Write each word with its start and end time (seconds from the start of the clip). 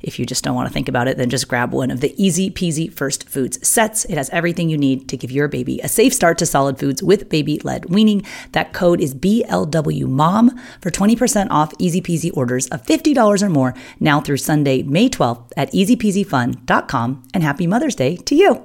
if 0.00 0.18
you 0.18 0.26
just 0.26 0.44
don't 0.44 0.54
want 0.54 0.68
to 0.68 0.72
think 0.72 0.88
about 0.88 1.08
it, 1.08 1.16
then 1.16 1.30
just 1.30 1.48
grab 1.48 1.72
one 1.72 1.90
of 1.90 2.00
the 2.00 2.14
easy 2.22 2.50
peasy 2.50 2.92
first 2.92 3.28
foods 3.28 3.66
sets. 3.66 4.04
It 4.06 4.16
has 4.16 4.30
everything 4.30 4.68
you 4.68 4.78
need 4.78 5.08
to 5.08 5.16
give 5.16 5.30
your 5.30 5.48
baby 5.48 5.80
a 5.80 5.88
safe 5.88 6.14
start 6.14 6.38
to 6.38 6.46
solid 6.46 6.78
foods 6.78 7.02
with 7.02 7.28
baby 7.28 7.60
led 7.64 7.90
weaning. 7.90 8.24
That 8.52 8.72
code 8.72 9.00
is 9.00 9.14
BLWMOM 9.14 10.58
for 10.80 10.90
20% 10.90 11.48
off 11.50 11.72
easy 11.78 12.00
peasy 12.00 12.30
orders 12.36 12.66
of 12.68 12.82
$50 12.82 13.42
or 13.42 13.48
more 13.48 13.74
now 14.00 14.20
through 14.20 14.38
Sunday, 14.38 14.82
May 14.82 15.08
12th 15.08 15.52
at 15.56 15.72
easypeasyfun.com. 15.72 17.22
And 17.34 17.42
happy 17.42 17.66
Mother's 17.66 17.94
Day 17.94 18.16
to 18.16 18.34
you. 18.34 18.64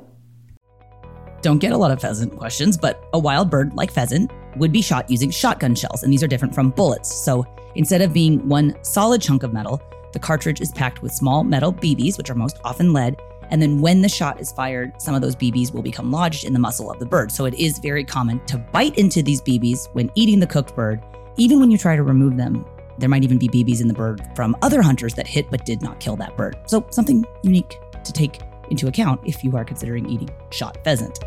Don't 1.41 1.59
get 1.59 1.73
a 1.73 1.77
lot 1.77 1.91
of 1.91 1.99
pheasant 1.99 2.37
questions, 2.37 2.77
but 2.77 3.03
a 3.11 3.19
wild 3.19 3.49
bird 3.49 3.73
like 3.73 3.91
pheasant 3.91 4.31
would 4.55 4.71
be 4.71 4.81
shot 4.81 5.09
using 5.09 5.29
shotgun 5.29 5.75
shells, 5.75 6.03
and 6.03 6.13
these 6.13 6.23
are 6.23 6.27
different 6.27 6.55
from 6.55 6.69
bullets. 6.69 7.13
So 7.13 7.45
instead 7.75 8.01
of 8.01 8.13
being 8.13 8.47
one 8.47 8.77
solid 8.83 9.21
chunk 9.21 9.43
of 9.43 9.51
metal, 9.51 9.81
the 10.13 10.19
cartridge 10.19 10.61
is 10.61 10.71
packed 10.71 11.01
with 11.01 11.11
small 11.11 11.43
metal 11.43 11.73
BBs, 11.73 12.17
which 12.17 12.29
are 12.29 12.35
most 12.35 12.59
often 12.63 12.93
lead. 12.93 13.19
And 13.49 13.61
then 13.61 13.81
when 13.81 14.01
the 14.01 14.09
shot 14.09 14.39
is 14.39 14.51
fired, 14.51 14.99
some 15.01 15.13
of 15.13 15.21
those 15.21 15.35
BBs 15.35 15.73
will 15.73 15.81
become 15.81 16.11
lodged 16.11 16.45
in 16.45 16.53
the 16.53 16.59
muscle 16.59 16.89
of 16.89 16.99
the 16.99 17.05
bird. 17.05 17.31
So 17.31 17.45
it 17.45 17.53
is 17.55 17.79
very 17.79 18.03
common 18.03 18.43
to 18.45 18.57
bite 18.57 18.97
into 18.97 19.21
these 19.21 19.41
BBs 19.41 19.93
when 19.93 20.09
eating 20.15 20.39
the 20.39 20.47
cooked 20.47 20.75
bird. 20.75 21.03
Even 21.37 21.59
when 21.59 21.69
you 21.69 21.77
try 21.77 21.95
to 21.95 22.03
remove 22.03 22.37
them, 22.37 22.65
there 22.97 23.09
might 23.09 23.23
even 23.23 23.37
be 23.37 23.47
BBs 23.47 23.81
in 23.81 23.87
the 23.87 23.93
bird 23.93 24.25
from 24.35 24.55
other 24.61 24.81
hunters 24.81 25.13
that 25.15 25.27
hit 25.27 25.49
but 25.49 25.65
did 25.65 25.81
not 25.81 25.99
kill 25.99 26.15
that 26.17 26.37
bird. 26.37 26.57
So 26.67 26.85
something 26.91 27.25
unique 27.43 27.77
to 28.03 28.13
take 28.13 28.39
into 28.69 28.87
account 28.87 29.21
if 29.25 29.43
you 29.43 29.55
are 29.57 29.65
considering 29.65 30.07
eating 30.09 30.29
shot 30.51 30.77
pheasant. 30.83 31.19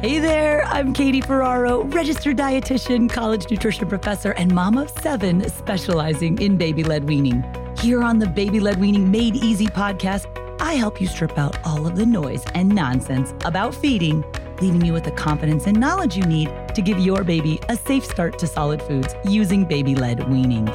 Hey 0.00 0.18
there, 0.18 0.64
I'm 0.66 0.92
Katie 0.92 1.20
Ferraro, 1.20 1.84
registered 1.84 2.36
dietitian, 2.36 3.10
college 3.10 3.50
nutrition 3.50 3.88
professor, 3.88 4.32
and 4.32 4.54
mom 4.54 4.76
of 4.78 4.90
seven 4.90 5.48
specializing 5.48 6.38
in 6.38 6.56
baby 6.56 6.84
led 6.84 7.04
weaning. 7.04 7.42
Here 7.80 8.02
on 8.02 8.18
the 8.18 8.26
Baby 8.26 8.58
Led 8.58 8.80
Weaning 8.80 9.10
Made 9.10 9.36
Easy 9.36 9.66
podcast, 9.66 10.26
I 10.60 10.74
help 10.74 11.00
you 11.00 11.06
strip 11.06 11.38
out 11.38 11.58
all 11.64 11.86
of 11.86 11.94
the 11.94 12.06
noise 12.06 12.42
and 12.54 12.68
nonsense 12.74 13.34
about 13.44 13.74
feeding, 13.74 14.24
leaving 14.60 14.84
you 14.84 14.94
with 14.94 15.04
the 15.04 15.10
confidence 15.10 15.66
and 15.66 15.78
knowledge 15.78 16.16
you 16.16 16.24
need 16.24 16.50
to 16.74 16.80
give 16.82 16.98
your 16.98 17.22
baby 17.22 17.60
a 17.68 17.76
safe 17.76 18.04
start 18.04 18.38
to 18.38 18.46
solid 18.46 18.82
foods 18.82 19.14
using 19.24 19.64
baby 19.64 19.94
led 19.94 20.28
weaning. 20.28 20.66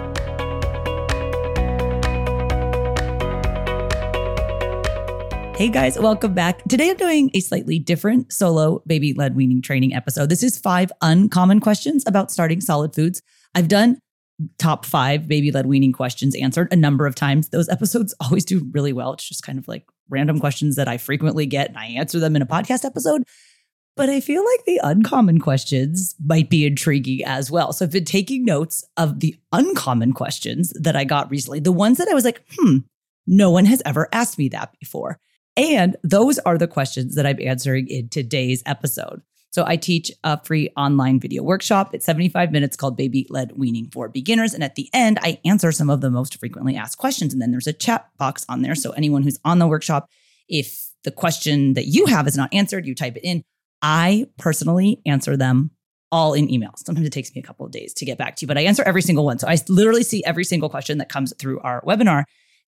Hey 5.57 5.69
guys, 5.69 5.97
welcome 6.00 6.33
back. 6.33 6.63
Today 6.69 6.91
I'm 6.91 6.97
doing 6.97 7.31
a 7.33 7.39
slightly 7.39 7.79
different 7.79 8.31
solo 8.31 8.83
baby 8.85 9.13
led 9.13 9.35
weaning 9.35 9.62
training 9.62 9.94
episode. 9.94 10.29
This 10.29 10.44
is 10.44 10.57
five 10.57 10.91
uncommon 11.01 11.59
questions 11.62 12.03
about 12.07 12.31
starting 12.31 12.62
solid 12.62 12.94
foods. 12.94 13.22
I've 13.53 13.68
done 13.68 13.97
top 14.57 14.85
five 14.85 15.28
baby 15.28 15.52
led 15.52 15.66
weaning 15.66 15.91
questions 15.91 16.35
answered 16.35 16.68
a 16.72 16.75
number 16.75 17.06
of 17.06 17.16
times. 17.16 17.50
Those 17.50 17.69
episodes 17.69 18.13
always 18.19 18.46
do 18.46 18.68
really 18.72 18.94
well. 18.94 19.13
It's 19.13 19.28
just 19.28 19.44
kind 19.44 19.59
of 19.59 19.68
like 19.68 19.85
random 20.09 20.40
questions 20.40 20.75
that 20.75 20.88
I 20.88 20.97
frequently 20.97 21.46
get 21.46 21.69
and 21.69 21.78
I 21.78 21.85
answer 21.88 22.19
them 22.19 22.35
in 22.35 22.41
a 22.41 22.47
podcast 22.47 22.85
episode. 22.85 23.24
But 23.97 24.09
I 24.09 24.22
feel 24.22 24.44
like 24.44 24.66
the 24.66 24.80
uncommon 24.84 25.40
questions 25.40 26.16
might 26.24 26.50
be 26.50 26.66
intriguing 26.66 27.25
as 27.25 27.51
well. 27.51 27.74
So 27.74 27.85
I've 27.85 27.91
been 27.91 28.06
taking 28.06 28.46
notes 28.46 28.84
of 28.96 29.19
the 29.19 29.35
uncommon 29.51 30.13
questions 30.13 30.72
that 30.80 30.96
I 30.96 31.03
got 31.03 31.30
recently, 31.30 31.59
the 31.59 31.74
ones 31.74 31.97
that 31.97 32.07
I 32.07 32.13
was 32.13 32.24
like, 32.24 32.41
hmm, 32.57 32.78
no 33.28 33.51
one 33.51 33.66
has 33.66 33.81
ever 33.85 34.07
asked 34.13 34.38
me 34.38 34.47
that 34.50 34.74
before. 34.80 35.19
And 35.57 35.97
those 36.03 36.40
are 36.40 36.57
the 36.57 36.68
questions 36.68 37.16
that 37.16 37.25
I'm 37.25 37.41
answering 37.41 37.88
in 37.90 38.07
today's 38.07 38.63
episode. 38.66 39.22
So 39.51 39.66
I 39.67 39.75
teach 39.75 40.12
a 40.23 40.41
free 40.44 40.69
online 40.78 41.19
video 41.19 41.44
workshop. 41.44 41.94
It's 41.94 42.06
75 42.06 42.51
minutes 42.51 42.78
called 42.78 42.95
Baby 42.95 43.28
Led 43.29 43.51
Weaning 43.57 43.89
for 43.91 44.07
Beginners. 44.07 44.53
And 44.53 44.63
at 44.63 44.75
the 44.75 44.89
end, 44.94 45.19
I 45.22 45.39
answer 45.44 45.73
some 45.73 45.89
of 45.89 46.00
the 46.00 46.09
most 46.09 46.39
frequently 46.39 46.78
asked 46.78 46.97
questions. 46.97 47.34
And 47.34 47.41
then 47.41 47.51
there's 47.51 47.67
a 47.67 47.73
chat 47.73 48.07
box 48.17 48.45
on 48.47 48.62
there. 48.62 48.75
So 48.75 48.91
anyone 48.91 49.23
who's 49.23 49.39
on 49.44 49.59
the 49.59 49.67
workshop, 49.67 50.09
if 50.47 50.88
the 51.03 51.12
question 51.12 51.73
that 51.73 51.85
you 51.85 52.06
have 52.06 52.28
is 52.28 52.38
not 52.38 52.53
answered, 52.53 52.88
you 52.88 52.95
type 52.95 53.17
it 53.17 53.25
in. 53.25 53.44
I 53.81 54.28
personally 54.38 55.01
answer 55.06 55.35
them 55.35 55.72
all 56.13 56.33
in 56.33 56.47
emails. 56.47 56.79
Sometimes 56.85 57.07
it 57.07 57.13
takes 57.13 57.33
me 57.35 57.41
a 57.41 57.44
couple 57.44 57.66
of 57.66 57.73
days 57.73 57.94
to 57.95 58.06
get 58.06 58.18
back 58.18 58.38
to 58.38 58.44
you, 58.44 58.47
but 58.47 58.57
I 58.57 58.62
answer 58.62 58.83
every 58.83 59.01
single 59.01 59.25
one. 59.25 59.39
So 59.39 59.47
I 59.47 59.57
literally 59.68 60.03
see 60.03 60.23
every 60.23 60.44
single 60.45 60.69
question 60.69 60.97
that 61.00 61.09
comes 61.09 61.33
through 61.38 61.59
our 61.62 61.81
webinar. 61.81 62.23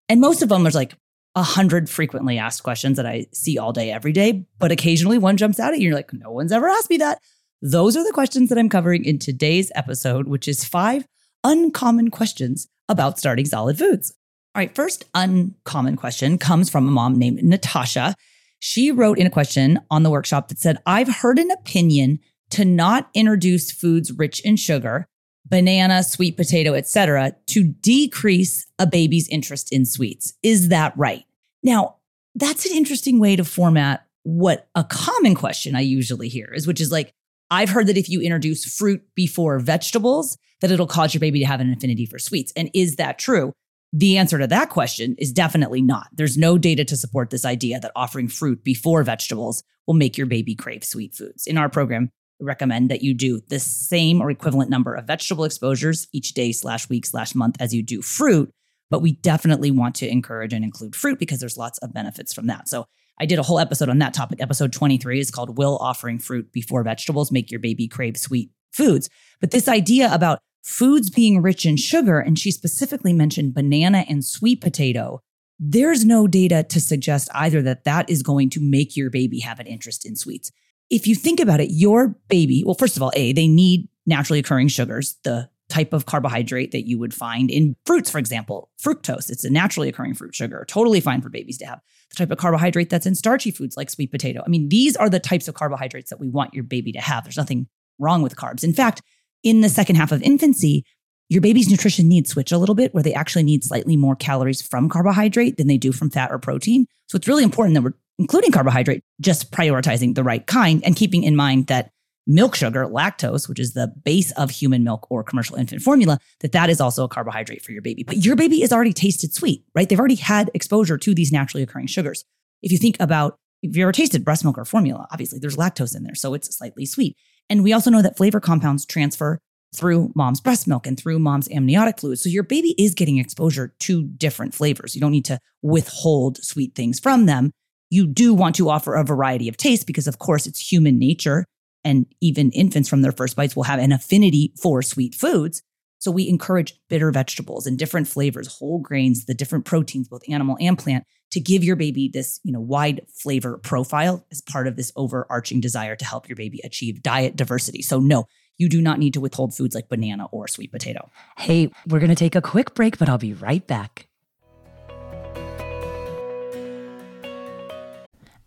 And 0.08 0.20
most 0.20 0.42
of 0.42 0.50
them, 0.50 0.64
there's 0.64 0.74
like 0.74 0.94
a 1.34 1.42
hundred 1.42 1.90
frequently 1.90 2.38
asked 2.38 2.62
questions 2.62 2.96
that 2.96 3.06
I 3.06 3.26
see 3.32 3.58
all 3.58 3.72
day, 3.72 3.90
every 3.90 4.12
day, 4.12 4.46
but 4.58 4.72
occasionally 4.72 5.18
one 5.18 5.36
jumps 5.36 5.58
out 5.58 5.72
at 5.72 5.80
you. 5.80 5.86
And 5.86 5.90
You're 5.90 5.94
like, 5.94 6.12
no 6.12 6.30
one's 6.30 6.52
ever 6.52 6.68
asked 6.68 6.90
me 6.90 6.96
that. 6.98 7.18
Those 7.60 7.96
are 7.96 8.04
the 8.04 8.12
questions 8.12 8.48
that 8.48 8.58
I'm 8.58 8.68
covering 8.68 9.04
in 9.04 9.18
today's 9.18 9.72
episode, 9.74 10.28
which 10.28 10.46
is 10.46 10.64
five 10.64 11.06
uncommon 11.42 12.10
questions 12.10 12.68
about 12.88 13.18
starting 13.18 13.46
solid 13.46 13.78
foods. 13.78 14.14
All 14.54 14.60
right, 14.60 14.74
first 14.74 15.04
uncommon 15.14 15.96
question 15.96 16.38
comes 16.38 16.70
from 16.70 16.86
a 16.86 16.90
mom 16.90 17.18
named 17.18 17.42
Natasha. 17.42 18.14
She 18.60 18.90
wrote 18.90 19.18
in 19.18 19.26
a 19.26 19.30
question 19.30 19.80
on 19.90 20.04
the 20.04 20.10
workshop 20.10 20.48
that 20.48 20.58
said, 20.58 20.78
I've 20.86 21.08
heard 21.08 21.38
an 21.38 21.50
opinion 21.50 22.20
to 22.50 22.64
not 22.64 23.10
introduce 23.14 23.72
foods 23.72 24.12
rich 24.12 24.40
in 24.40 24.56
sugar, 24.56 25.08
banana, 25.46 26.02
sweet 26.02 26.36
potato, 26.36 26.74
etc., 26.74 27.34
to 27.46 27.64
decrease 27.64 28.66
a 28.78 28.86
baby's 28.86 29.28
interest 29.28 29.72
in 29.72 29.84
sweets. 29.84 30.34
Is 30.42 30.68
that 30.68 30.96
right? 30.96 31.24
Now, 31.62 31.96
that's 32.34 32.66
an 32.66 32.76
interesting 32.76 33.20
way 33.20 33.36
to 33.36 33.44
format 33.44 34.06
what 34.24 34.68
a 34.74 34.84
common 34.84 35.34
question 35.34 35.76
I 35.76 35.80
usually 35.80 36.28
hear 36.28 36.52
is, 36.52 36.66
which 36.66 36.80
is 36.80 36.90
like, 36.90 37.12
I've 37.50 37.68
heard 37.68 37.86
that 37.88 37.98
if 37.98 38.08
you 38.08 38.20
introduce 38.20 38.64
fruit 38.64 39.02
before 39.14 39.58
vegetables, 39.58 40.36
that 40.60 40.70
it'll 40.70 40.86
cause 40.86 41.12
your 41.12 41.20
baby 41.20 41.40
to 41.40 41.46
have 41.46 41.60
an 41.60 41.72
affinity 41.72 42.06
for 42.06 42.18
sweets. 42.18 42.52
And 42.56 42.70
is 42.72 42.96
that 42.96 43.18
true? 43.18 43.52
The 43.92 44.16
answer 44.18 44.38
to 44.38 44.46
that 44.46 44.70
question 44.70 45.14
is 45.18 45.32
definitely 45.32 45.82
not. 45.82 46.08
There's 46.12 46.38
no 46.38 46.58
data 46.58 46.84
to 46.86 46.96
support 46.96 47.30
this 47.30 47.44
idea 47.44 47.78
that 47.78 47.92
offering 47.94 48.28
fruit 48.28 48.64
before 48.64 49.02
vegetables 49.04 49.62
will 49.86 49.94
make 49.94 50.16
your 50.16 50.26
baby 50.26 50.54
crave 50.54 50.82
sweet 50.82 51.14
foods. 51.14 51.46
In 51.46 51.58
our 51.58 51.68
program, 51.68 52.10
recommend 52.40 52.90
that 52.90 53.02
you 53.02 53.14
do 53.14 53.40
the 53.48 53.58
same 53.58 54.20
or 54.20 54.30
equivalent 54.30 54.70
number 54.70 54.94
of 54.94 55.06
vegetable 55.06 55.44
exposures 55.44 56.08
each 56.12 56.34
day 56.34 56.52
slash 56.52 56.88
week 56.88 57.06
slash 57.06 57.34
month 57.34 57.56
as 57.60 57.74
you 57.74 57.82
do 57.82 58.02
fruit. 58.02 58.50
But 58.90 59.02
we 59.02 59.12
definitely 59.12 59.70
want 59.70 59.94
to 59.96 60.08
encourage 60.08 60.52
and 60.52 60.64
include 60.64 60.94
fruit 60.94 61.18
because 61.18 61.40
there's 61.40 61.56
lots 61.56 61.78
of 61.78 61.92
benefits 61.94 62.32
from 62.32 62.46
that. 62.48 62.68
So 62.68 62.86
I 63.18 63.26
did 63.26 63.38
a 63.38 63.42
whole 63.42 63.58
episode 63.58 63.88
on 63.88 63.98
that 63.98 64.14
topic. 64.14 64.40
Episode 64.40 64.72
23 64.72 65.20
is 65.20 65.30
called 65.30 65.56
Will 65.56 65.76
Offering 65.78 66.18
Fruit 66.18 66.52
Before 66.52 66.82
Vegetables 66.82 67.30
Make 67.30 67.50
Your 67.50 67.60
Baby 67.60 67.88
Crave 67.88 68.16
Sweet 68.16 68.50
foods. 68.72 69.08
But 69.40 69.52
this 69.52 69.68
idea 69.68 70.12
about 70.12 70.40
foods 70.64 71.10
being 71.10 71.40
rich 71.40 71.64
in 71.64 71.76
sugar, 71.76 72.18
and 72.18 72.38
she 72.38 72.50
specifically 72.50 73.12
mentioned 73.12 73.54
banana 73.54 74.04
and 74.08 74.24
sweet 74.24 74.60
potato, 74.60 75.20
there's 75.58 76.04
no 76.04 76.26
data 76.26 76.64
to 76.64 76.80
suggest 76.80 77.28
either 77.32 77.62
that 77.62 77.84
that 77.84 78.10
is 78.10 78.22
going 78.22 78.50
to 78.50 78.60
make 78.60 78.96
your 78.96 79.10
baby 79.10 79.40
have 79.40 79.60
an 79.60 79.66
interest 79.66 80.04
in 80.04 80.16
sweets. 80.16 80.50
If 80.90 81.06
you 81.06 81.14
think 81.14 81.40
about 81.40 81.60
it, 81.60 81.70
your 81.70 82.16
baby, 82.28 82.62
well, 82.64 82.74
first 82.74 82.96
of 82.96 83.02
all, 83.02 83.12
A, 83.14 83.32
they 83.32 83.48
need 83.48 83.88
naturally 84.06 84.38
occurring 84.38 84.68
sugars, 84.68 85.16
the 85.24 85.48
type 85.68 85.92
of 85.92 86.06
carbohydrate 86.06 86.72
that 86.72 86.86
you 86.86 86.98
would 86.98 87.14
find 87.14 87.50
in 87.50 87.74
fruits, 87.86 88.10
for 88.10 88.18
example, 88.18 88.70
fructose. 88.80 89.30
It's 89.30 89.44
a 89.44 89.50
naturally 89.50 89.88
occurring 89.88 90.14
fruit 90.14 90.34
sugar, 90.34 90.64
totally 90.68 91.00
fine 91.00 91.22
for 91.22 91.30
babies 91.30 91.58
to 91.58 91.66
have. 91.66 91.80
The 92.10 92.16
type 92.16 92.30
of 92.30 92.38
carbohydrate 92.38 92.90
that's 92.90 93.06
in 93.06 93.14
starchy 93.14 93.50
foods 93.50 93.76
like 93.76 93.90
sweet 93.90 94.10
potato. 94.10 94.42
I 94.44 94.48
mean, 94.48 94.68
these 94.68 94.94
are 94.96 95.08
the 95.08 95.18
types 95.18 95.48
of 95.48 95.54
carbohydrates 95.54 96.10
that 96.10 96.20
we 96.20 96.28
want 96.28 96.54
your 96.54 96.64
baby 96.64 96.92
to 96.92 97.00
have. 97.00 97.24
There's 97.24 97.36
nothing 97.36 97.66
wrong 97.98 98.22
with 98.22 98.36
carbs. 98.36 98.62
In 98.62 98.74
fact, 98.74 99.00
in 99.42 99.62
the 99.62 99.68
second 99.68 99.96
half 99.96 100.12
of 100.12 100.22
infancy, 100.22 100.84
your 101.28 101.40
baby's 101.40 101.70
nutrition 101.70 102.08
needs 102.08 102.30
switch 102.30 102.52
a 102.52 102.58
little 102.58 102.74
bit 102.74 102.92
where 102.92 103.02
they 103.02 103.14
actually 103.14 103.42
need 103.42 103.64
slightly 103.64 103.96
more 103.96 104.14
calories 104.14 104.60
from 104.60 104.90
carbohydrate 104.90 105.56
than 105.56 105.66
they 105.66 105.78
do 105.78 105.92
from 105.92 106.10
fat 106.10 106.30
or 106.30 106.38
protein. 106.38 106.86
So 107.06 107.16
it's 107.16 107.28
really 107.28 107.44
important 107.44 107.74
that 107.74 107.82
we're 107.82 107.94
including 108.18 108.52
carbohydrate, 108.52 109.02
just 109.20 109.50
prioritizing 109.52 110.14
the 110.14 110.24
right 110.24 110.46
kind 110.46 110.82
and 110.84 110.96
keeping 110.96 111.24
in 111.24 111.36
mind 111.36 111.66
that 111.66 111.90
milk 112.26 112.54
sugar, 112.54 112.86
lactose, 112.86 113.48
which 113.48 113.60
is 113.60 113.74
the 113.74 113.92
base 114.04 114.32
of 114.32 114.50
human 114.50 114.82
milk 114.82 115.06
or 115.10 115.22
commercial 115.22 115.56
infant 115.56 115.82
formula, 115.82 116.18
that 116.40 116.52
that 116.52 116.70
is 116.70 116.80
also 116.80 117.04
a 117.04 117.08
carbohydrate 117.08 117.62
for 117.62 117.72
your 117.72 117.82
baby. 117.82 118.02
But 118.02 118.24
your 118.24 118.36
baby 118.36 118.60
has 118.60 118.72
already 118.72 118.92
tasted 118.92 119.34
sweet, 119.34 119.64
right? 119.74 119.88
They've 119.88 119.98
already 119.98 120.14
had 120.14 120.50
exposure 120.54 120.96
to 120.98 121.14
these 121.14 121.32
naturally 121.32 121.62
occurring 121.62 121.88
sugars. 121.88 122.24
If 122.62 122.72
you 122.72 122.78
think 122.78 122.96
about 122.98 123.38
if 123.62 123.76
you 123.76 123.82
ever 123.82 123.92
tasted 123.92 124.24
breast 124.24 124.44
milk 124.44 124.58
or 124.58 124.64
formula, 124.66 125.06
obviously 125.10 125.38
there's 125.38 125.56
lactose 125.56 125.96
in 125.96 126.02
there, 126.02 126.14
so 126.14 126.34
it's 126.34 126.54
slightly 126.54 126.84
sweet. 126.84 127.16
And 127.48 127.62
we 127.62 127.72
also 127.72 127.90
know 127.90 128.02
that 128.02 128.16
flavor 128.16 128.40
compounds 128.40 128.84
transfer 128.84 129.40
through 129.74 130.12
mom's 130.14 130.40
breast 130.40 130.68
milk 130.68 130.86
and 130.86 130.98
through 130.98 131.18
mom's 131.18 131.50
amniotic 131.50 131.98
fluid. 131.98 132.18
So 132.18 132.28
your 132.28 132.42
baby 132.42 132.74
is 132.78 132.94
getting 132.94 133.18
exposure 133.18 133.74
to 133.80 134.04
different 134.04 134.54
flavors. 134.54 134.94
You 134.94 135.00
don't 135.00 135.12
need 135.12 135.24
to 135.26 135.40
withhold 135.62 136.42
sweet 136.44 136.74
things 136.74 137.00
from 137.00 137.26
them. 137.26 137.52
You 137.94 138.08
do 138.08 138.34
want 138.34 138.56
to 138.56 138.70
offer 138.70 138.96
a 138.96 139.04
variety 139.04 139.48
of 139.48 139.56
tastes 139.56 139.84
because, 139.84 140.08
of 140.08 140.18
course, 140.18 140.48
it's 140.48 140.58
human 140.58 140.98
nature 140.98 141.44
and 141.84 142.06
even 142.20 142.50
infants 142.50 142.88
from 142.88 143.02
their 143.02 143.12
first 143.12 143.36
bites 143.36 143.54
will 143.54 143.62
have 143.62 143.78
an 143.78 143.92
affinity 143.92 144.52
for 144.60 144.82
sweet 144.82 145.14
foods. 145.14 145.62
So 146.00 146.10
we 146.10 146.28
encourage 146.28 146.74
bitter 146.88 147.12
vegetables 147.12 147.68
and 147.68 147.78
different 147.78 148.08
flavors, 148.08 148.58
whole 148.58 148.80
grains, 148.80 149.26
the 149.26 149.32
different 149.34 149.64
proteins, 149.64 150.08
both 150.08 150.28
animal 150.28 150.56
and 150.60 150.76
plant, 150.76 151.04
to 151.30 151.38
give 151.38 151.62
your 151.62 151.76
baby 151.76 152.10
this, 152.12 152.40
you 152.42 152.50
know, 152.50 152.60
wide 152.60 153.02
flavor 153.22 153.58
profile 153.58 154.26
as 154.32 154.40
part 154.40 154.66
of 154.66 154.74
this 154.74 154.90
overarching 154.96 155.60
desire 155.60 155.94
to 155.94 156.04
help 156.04 156.28
your 156.28 156.34
baby 156.34 156.60
achieve 156.64 157.00
diet 157.00 157.36
diversity. 157.36 157.80
So 157.80 158.00
no, 158.00 158.24
you 158.58 158.68
do 158.68 158.82
not 158.82 158.98
need 158.98 159.14
to 159.14 159.20
withhold 159.20 159.54
foods 159.54 159.76
like 159.76 159.88
banana 159.88 160.26
or 160.32 160.48
sweet 160.48 160.72
potato. 160.72 161.10
Hey, 161.38 161.70
we're 161.86 162.00
going 162.00 162.10
to 162.10 162.16
take 162.16 162.34
a 162.34 162.42
quick 162.42 162.74
break, 162.74 162.98
but 162.98 163.08
I'll 163.08 163.18
be 163.18 163.34
right 163.34 163.64
back. 163.64 164.08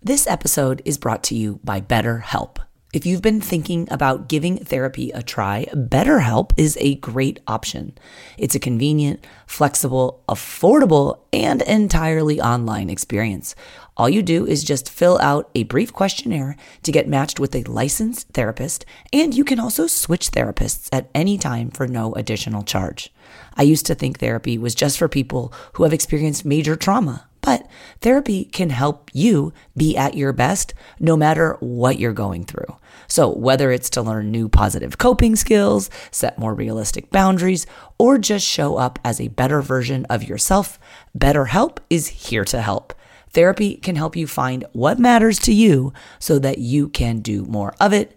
This 0.07 0.25
episode 0.25 0.81
is 0.85 0.97
brought 0.97 1.21
to 1.23 1.35
you 1.35 1.59
by 1.65 1.81
BetterHelp. 1.81 2.59
If 2.93 3.05
you've 3.05 3.21
been 3.21 3.41
thinking 3.41 3.89
about 3.91 4.29
giving 4.29 4.55
therapy 4.55 5.11
a 5.11 5.21
try, 5.21 5.65
BetterHelp 5.73 6.51
is 6.55 6.77
a 6.79 6.95
great 6.95 7.41
option. 7.45 7.97
It's 8.37 8.55
a 8.55 8.59
convenient, 8.59 9.27
flexible, 9.47 10.23
affordable, 10.29 11.19
and 11.33 11.61
entirely 11.61 12.39
online 12.39 12.89
experience. 12.89 13.53
All 13.97 14.07
you 14.07 14.23
do 14.23 14.47
is 14.47 14.63
just 14.63 14.89
fill 14.89 15.19
out 15.19 15.51
a 15.53 15.63
brief 15.63 15.91
questionnaire 15.91 16.55
to 16.83 16.93
get 16.93 17.09
matched 17.09 17.37
with 17.37 17.53
a 17.53 17.63
licensed 17.63 18.29
therapist, 18.29 18.85
and 19.11 19.35
you 19.35 19.43
can 19.43 19.59
also 19.59 19.87
switch 19.87 20.31
therapists 20.31 20.87
at 20.93 21.09
any 21.13 21.37
time 21.37 21.69
for 21.69 21.85
no 21.85 22.13
additional 22.13 22.63
charge. 22.63 23.11
I 23.57 23.63
used 23.63 23.85
to 23.87 23.95
think 23.95 24.19
therapy 24.19 24.57
was 24.57 24.75
just 24.75 24.97
for 24.97 25.09
people 25.09 25.51
who 25.73 25.83
have 25.83 25.93
experienced 25.93 26.45
major 26.45 26.75
trauma 26.75 27.27
but 27.47 27.65
therapy 28.01 28.43
can 28.43 28.71
help 28.71 29.09
you 29.13 29.53
be 29.77 29.95
at 29.95 30.17
your 30.17 30.33
best 30.33 30.73
no 30.99 31.15
matter 31.15 31.55
what 31.61 31.97
you're 31.97 32.11
going 32.11 32.43
through. 32.43 32.75
So, 33.07 33.29
whether 33.29 33.71
it's 33.71 33.89
to 33.91 34.01
learn 34.01 34.31
new 34.31 34.49
positive 34.49 34.97
coping 34.97 35.37
skills, 35.37 35.89
set 36.11 36.37
more 36.37 36.53
realistic 36.53 37.09
boundaries, 37.09 37.65
or 37.97 38.17
just 38.17 38.45
show 38.45 38.75
up 38.75 38.99
as 39.05 39.21
a 39.21 39.29
better 39.29 39.61
version 39.61 40.05
of 40.09 40.25
yourself, 40.25 40.77
BetterHelp 41.17 41.77
is 41.89 42.07
here 42.07 42.43
to 42.43 42.61
help. 42.61 42.93
Therapy 43.29 43.75
can 43.75 43.95
help 43.95 44.17
you 44.17 44.27
find 44.27 44.65
what 44.73 44.99
matters 44.99 45.39
to 45.39 45.53
you 45.53 45.93
so 46.19 46.39
that 46.39 46.57
you 46.57 46.89
can 46.89 47.19
do 47.19 47.45
more 47.45 47.73
of 47.79 47.93
it 47.93 48.16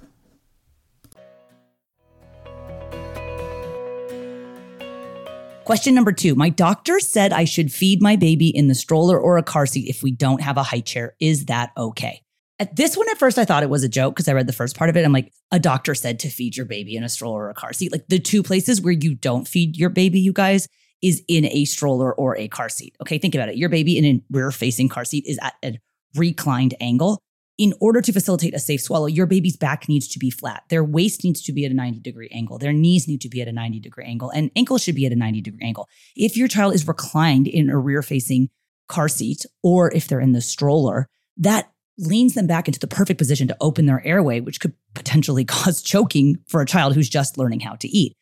Question 5.71 5.95
number 5.95 6.11
two 6.11 6.35
My 6.35 6.49
doctor 6.49 6.99
said 6.99 7.31
I 7.31 7.45
should 7.45 7.71
feed 7.71 8.01
my 8.01 8.17
baby 8.17 8.49
in 8.49 8.67
the 8.67 8.75
stroller 8.75 9.17
or 9.17 9.37
a 9.37 9.41
car 9.41 9.65
seat 9.65 9.87
if 9.87 10.03
we 10.03 10.11
don't 10.11 10.41
have 10.41 10.57
a 10.57 10.63
high 10.63 10.81
chair. 10.81 11.15
Is 11.21 11.45
that 11.45 11.71
okay? 11.77 12.23
At 12.59 12.75
this 12.75 12.97
one, 12.97 13.07
at 13.07 13.17
first, 13.17 13.37
I 13.37 13.45
thought 13.45 13.63
it 13.63 13.69
was 13.69 13.85
a 13.85 13.87
joke 13.87 14.13
because 14.13 14.27
I 14.27 14.33
read 14.33 14.47
the 14.47 14.51
first 14.51 14.75
part 14.75 14.89
of 14.89 14.97
it. 14.97 15.05
I'm 15.05 15.13
like, 15.13 15.31
a 15.49 15.59
doctor 15.59 15.95
said 15.95 16.19
to 16.19 16.29
feed 16.29 16.57
your 16.57 16.65
baby 16.65 16.97
in 16.97 17.05
a 17.05 17.09
stroller 17.09 17.45
or 17.45 17.49
a 17.51 17.53
car 17.53 17.71
seat. 17.71 17.93
Like 17.93 18.05
the 18.09 18.19
two 18.19 18.43
places 18.43 18.81
where 18.81 18.91
you 18.91 19.15
don't 19.15 19.47
feed 19.47 19.77
your 19.77 19.89
baby, 19.89 20.19
you 20.19 20.33
guys, 20.33 20.67
is 21.01 21.23
in 21.29 21.45
a 21.45 21.63
stroller 21.63 22.13
or 22.13 22.35
a 22.35 22.49
car 22.49 22.67
seat. 22.67 22.97
Okay, 23.01 23.17
think 23.17 23.33
about 23.33 23.47
it. 23.47 23.55
Your 23.55 23.69
baby 23.69 23.97
in 23.97 24.03
a 24.03 24.21
rear 24.29 24.51
facing 24.51 24.89
car 24.89 25.05
seat 25.05 25.23
is 25.25 25.39
at 25.41 25.53
a 25.63 25.79
reclined 26.17 26.73
angle 26.81 27.21
in 27.57 27.73
order 27.79 28.01
to 28.01 28.11
facilitate 28.11 28.55
a 28.55 28.59
safe 28.59 28.81
swallow, 28.81 29.05
your 29.05 29.25
baby's 29.25 29.57
back 29.57 29.87
needs 29.87 30.07
to 30.09 30.19
be 30.19 30.29
flat. 30.29 30.63
Their 30.69 30.83
waist 30.83 31.23
needs 31.23 31.41
to 31.43 31.53
be 31.53 31.65
at 31.65 31.71
a 31.71 31.75
90 31.75 31.99
degree 31.99 32.29
angle. 32.33 32.57
Their 32.57 32.73
knees 32.73 33.07
need 33.07 33.21
to 33.21 33.29
be 33.29 33.41
at 33.41 33.47
a 33.47 33.51
90 33.51 33.79
degree 33.79 34.05
angle, 34.05 34.29
and 34.29 34.51
ankles 34.55 34.83
should 34.83 34.95
be 34.95 35.05
at 35.05 35.11
a 35.11 35.15
90 35.15 35.41
degree 35.41 35.65
angle. 35.65 35.87
If 36.15 36.37
your 36.37 36.47
child 36.47 36.73
is 36.73 36.87
reclined 36.87 37.47
in 37.47 37.69
a 37.69 37.77
rear 37.77 38.01
facing 38.01 38.49
car 38.87 39.07
seat, 39.07 39.45
or 39.63 39.91
if 39.93 40.07
they're 40.07 40.19
in 40.19 40.33
the 40.33 40.41
stroller, 40.41 41.07
that 41.37 41.71
leans 41.97 42.33
them 42.33 42.47
back 42.47 42.67
into 42.67 42.79
the 42.79 42.87
perfect 42.87 43.17
position 43.17 43.47
to 43.47 43.57
open 43.61 43.85
their 43.85 44.05
airway, 44.05 44.39
which 44.39 44.59
could 44.59 44.73
potentially 44.95 45.45
cause 45.45 45.81
choking 45.81 46.37
for 46.47 46.61
a 46.61 46.65
child 46.65 46.95
who's 46.95 47.09
just 47.09 47.37
learning 47.37 47.59
how 47.59 47.75
to 47.75 47.87
eat. 47.87 48.15